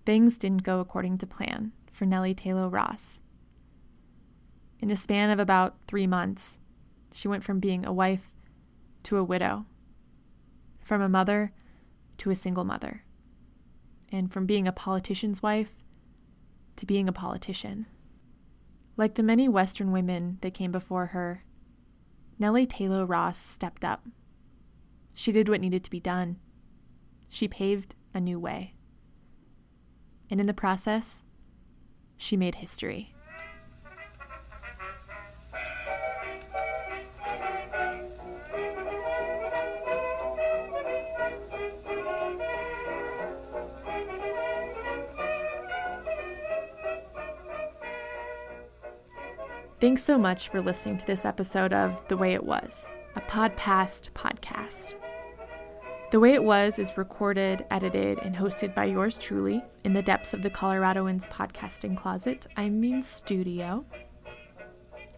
Things 0.06 0.38
didn't 0.38 0.62
go 0.62 0.78
according 0.80 1.18
to 1.18 1.26
plan 1.26 1.72
for 1.92 2.06
Nellie 2.06 2.34
Tayloe 2.34 2.72
Ross. 2.72 3.20
In 4.80 4.88
the 4.88 4.96
span 4.96 5.30
of 5.30 5.40
about 5.40 5.74
three 5.88 6.06
months, 6.06 6.58
she 7.12 7.26
went 7.26 7.42
from 7.42 7.58
being 7.58 7.84
a 7.84 7.92
wife 7.92 8.30
to 9.02 9.16
a 9.16 9.24
widow, 9.24 9.66
from 10.84 11.02
a 11.02 11.08
mother 11.08 11.52
to 12.18 12.30
a 12.30 12.36
single 12.36 12.64
mother, 12.64 13.02
and 14.10 14.32
from 14.32 14.46
being 14.46 14.66
a 14.66 14.72
politician's 14.72 15.42
wife 15.42 15.72
to 16.76 16.86
being 16.86 17.08
a 17.08 17.12
politician. 17.12 17.86
Like 18.96 19.14
the 19.14 19.22
many 19.22 19.48
Western 19.48 19.92
women 19.92 20.38
that 20.40 20.54
came 20.54 20.72
before 20.72 21.06
her, 21.06 21.44
Nellie 22.38 22.66
Tayloe 22.66 23.08
Ross 23.08 23.38
stepped 23.38 23.84
up. 23.84 24.04
She 25.14 25.32
did 25.32 25.48
what 25.48 25.60
needed 25.60 25.84
to 25.84 25.90
be 25.90 26.00
done. 26.00 26.36
She 27.28 27.48
paved 27.48 27.94
a 28.14 28.20
new 28.20 28.38
way. 28.38 28.74
And 30.30 30.40
in 30.40 30.46
the 30.46 30.54
process, 30.54 31.24
she 32.16 32.36
made 32.36 32.56
history. 32.56 33.14
Thanks 49.80 50.02
so 50.02 50.18
much 50.18 50.48
for 50.48 50.60
listening 50.60 50.98
to 50.98 51.06
this 51.06 51.24
episode 51.24 51.72
of 51.72 52.02
The 52.08 52.16
Way 52.16 52.32
It 52.32 52.42
Was, 52.42 52.86
a 53.14 53.20
Podpast 53.20 54.10
podcast. 54.10 54.96
The 56.10 56.18
Way 56.18 56.34
It 56.34 56.42
Was 56.42 56.80
is 56.80 56.98
recorded, 56.98 57.64
edited, 57.70 58.18
and 58.18 58.34
hosted 58.34 58.74
by 58.74 58.86
yours 58.86 59.18
truly 59.18 59.62
in 59.84 59.92
the 59.92 60.02
depths 60.02 60.34
of 60.34 60.42
the 60.42 60.50
Coloradoans 60.50 61.28
podcasting 61.28 61.96
closet, 61.96 62.48
I 62.56 62.68
mean 62.70 63.04
studio. 63.04 63.84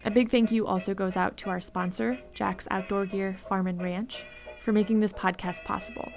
A 0.05 0.11
big 0.11 0.29
thank 0.29 0.51
you 0.51 0.67
also 0.67 0.93
goes 0.93 1.17
out 1.17 1.37
to 1.37 1.49
our 1.49 1.59
sponsor, 1.59 2.19
Jack's 2.35 2.67
Outdoor 2.69 3.07
Gear 3.07 3.35
Farm 3.49 3.65
and 3.65 3.81
Ranch, 3.81 4.25
for 4.59 4.71
making 4.71 4.99
this 4.99 5.13
podcast 5.13 5.63
possible. 5.63 6.11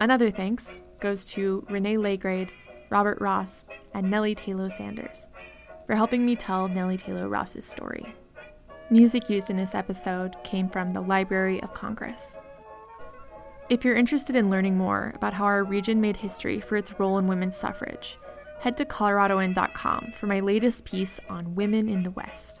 Another 0.00 0.30
thanks 0.30 0.80
goes 0.98 1.26
to 1.26 1.66
Renee 1.68 1.98
Laegreid, 1.98 2.48
Robert 2.88 3.20
Ross, 3.20 3.66
and 3.92 4.08
Nellie 4.08 4.34
Tayloe 4.34 4.72
Sanders 4.72 5.28
for 5.86 5.94
helping 5.94 6.24
me 6.24 6.36
tell 6.36 6.68
Nellie 6.68 6.96
Tayloe 6.96 7.30
Ross's 7.30 7.64
story. 7.64 8.14
Music 8.90 9.30
used 9.30 9.50
in 9.50 9.56
this 9.56 9.74
episode 9.74 10.36
came 10.44 10.68
from 10.68 10.90
the 10.90 11.00
Library 11.00 11.62
of 11.62 11.72
Congress. 11.72 12.38
If 13.68 13.84
you're 13.84 13.96
interested 13.96 14.36
in 14.36 14.50
learning 14.50 14.76
more 14.76 15.12
about 15.14 15.32
how 15.32 15.44
our 15.44 15.64
region 15.64 16.00
made 16.00 16.16
history 16.16 16.60
for 16.60 16.76
its 16.76 16.98
role 16.98 17.18
in 17.18 17.26
women's 17.26 17.56
suffrage, 17.56 18.18
head 18.60 18.76
to 18.76 18.84
coloradoan.com 18.84 20.12
for 20.14 20.26
my 20.26 20.40
latest 20.40 20.84
piece 20.84 21.18
on 21.28 21.54
women 21.54 21.88
in 21.88 22.02
the 22.02 22.10
West. 22.10 22.60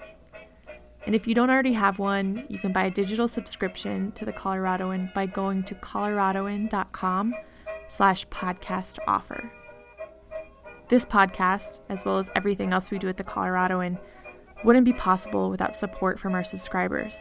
And 1.04 1.14
if 1.14 1.26
you 1.26 1.34
don't 1.34 1.50
already 1.50 1.72
have 1.72 1.98
one, 1.98 2.44
you 2.48 2.58
can 2.58 2.72
buy 2.72 2.84
a 2.84 2.90
digital 2.90 3.28
subscription 3.28 4.12
to 4.12 4.24
the 4.24 4.32
Coloradoan 4.32 5.12
by 5.14 5.26
going 5.26 5.64
to 5.64 5.74
coloradoan.com 5.74 7.34
slash 7.88 8.26
podcast 8.28 8.98
offer. 9.06 9.52
This 10.92 11.06
podcast, 11.06 11.80
as 11.88 12.04
well 12.04 12.18
as 12.18 12.28
everything 12.36 12.74
else 12.74 12.90
we 12.90 12.98
do 12.98 13.08
at 13.08 13.16
the 13.16 13.24
Coloradoan, 13.24 13.98
wouldn't 14.62 14.84
be 14.84 14.92
possible 14.92 15.48
without 15.48 15.74
support 15.74 16.20
from 16.20 16.34
our 16.34 16.44
subscribers. 16.44 17.18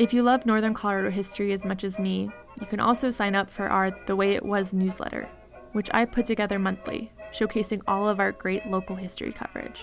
If 0.00 0.12
you 0.12 0.24
love 0.24 0.44
Northern 0.44 0.74
Colorado 0.74 1.10
history 1.10 1.52
as 1.52 1.64
much 1.64 1.84
as 1.84 2.00
me, 2.00 2.32
you 2.60 2.66
can 2.66 2.80
also 2.80 3.12
sign 3.12 3.36
up 3.36 3.48
for 3.48 3.68
our 3.68 3.96
The 4.06 4.16
Way 4.16 4.32
It 4.32 4.44
Was 4.44 4.72
newsletter, 4.72 5.28
which 5.70 5.88
I 5.94 6.04
put 6.04 6.26
together 6.26 6.58
monthly, 6.58 7.12
showcasing 7.32 7.80
all 7.86 8.08
of 8.08 8.18
our 8.18 8.32
great 8.32 8.66
local 8.66 8.96
history 8.96 9.30
coverage. 9.30 9.82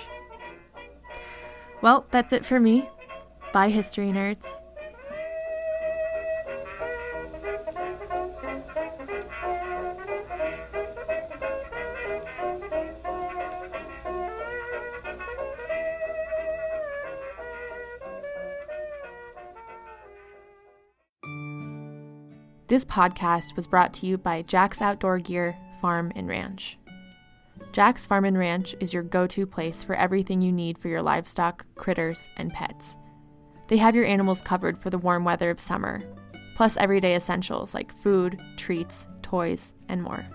Well, 1.82 2.06
that's 2.12 2.34
it 2.34 2.46
for 2.46 2.60
me. 2.60 2.90
Bye, 3.54 3.70
history 3.70 4.08
nerds. 4.08 4.46
This 22.72 22.86
podcast 22.86 23.58
was 23.58 23.68
brought 23.68 23.92
to 23.96 24.06
you 24.06 24.18
by 24.18 24.44
Jack's 24.44 24.82
Outdoor 24.82 25.20
Gear 25.20 25.58
Farm 25.82 26.10
and 26.16 26.26
Ranch. 26.26 26.80
Jack's 27.74 28.06
Farm 28.06 28.24
and 28.24 28.38
Ranch 28.38 28.78
is 28.80 28.94
your 28.94 29.04
go 29.04 29.28
to 29.28 29.46
place 29.46 29.84
for 29.84 29.94
everything 29.94 30.42
you 30.42 30.54
need 30.54 30.78
for 30.78 30.88
your 30.88 31.02
livestock, 31.02 31.66
critters, 31.76 32.30
and 32.38 32.50
pets. 32.50 32.96
They 33.68 33.76
have 33.76 33.94
your 33.94 34.06
animals 34.06 34.42
covered 34.42 34.78
for 34.78 34.90
the 34.90 34.98
warm 34.98 35.26
weather 35.26 35.50
of 35.50 35.60
summer, 35.60 36.02
plus 36.56 36.78
everyday 36.78 37.18
essentials 37.18 37.74
like 37.74 37.94
food, 37.94 38.40
treats, 38.56 39.06
toys, 39.22 39.74
and 39.90 40.02
more. 40.02 40.26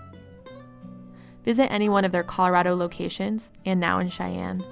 Visit 1.43 1.71
any 1.71 1.89
one 1.89 2.05
of 2.05 2.11
their 2.11 2.21
Colorado 2.21 2.75
locations 2.75 3.51
and 3.65 3.79
now 3.79 3.97
in 3.97 4.09
Cheyenne, 4.09 4.63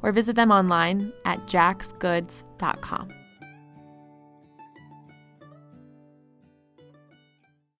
or 0.00 0.10
visit 0.10 0.36
them 0.36 0.50
online 0.50 1.12
at 1.26 1.44
jacksgoods.com. 1.46 3.23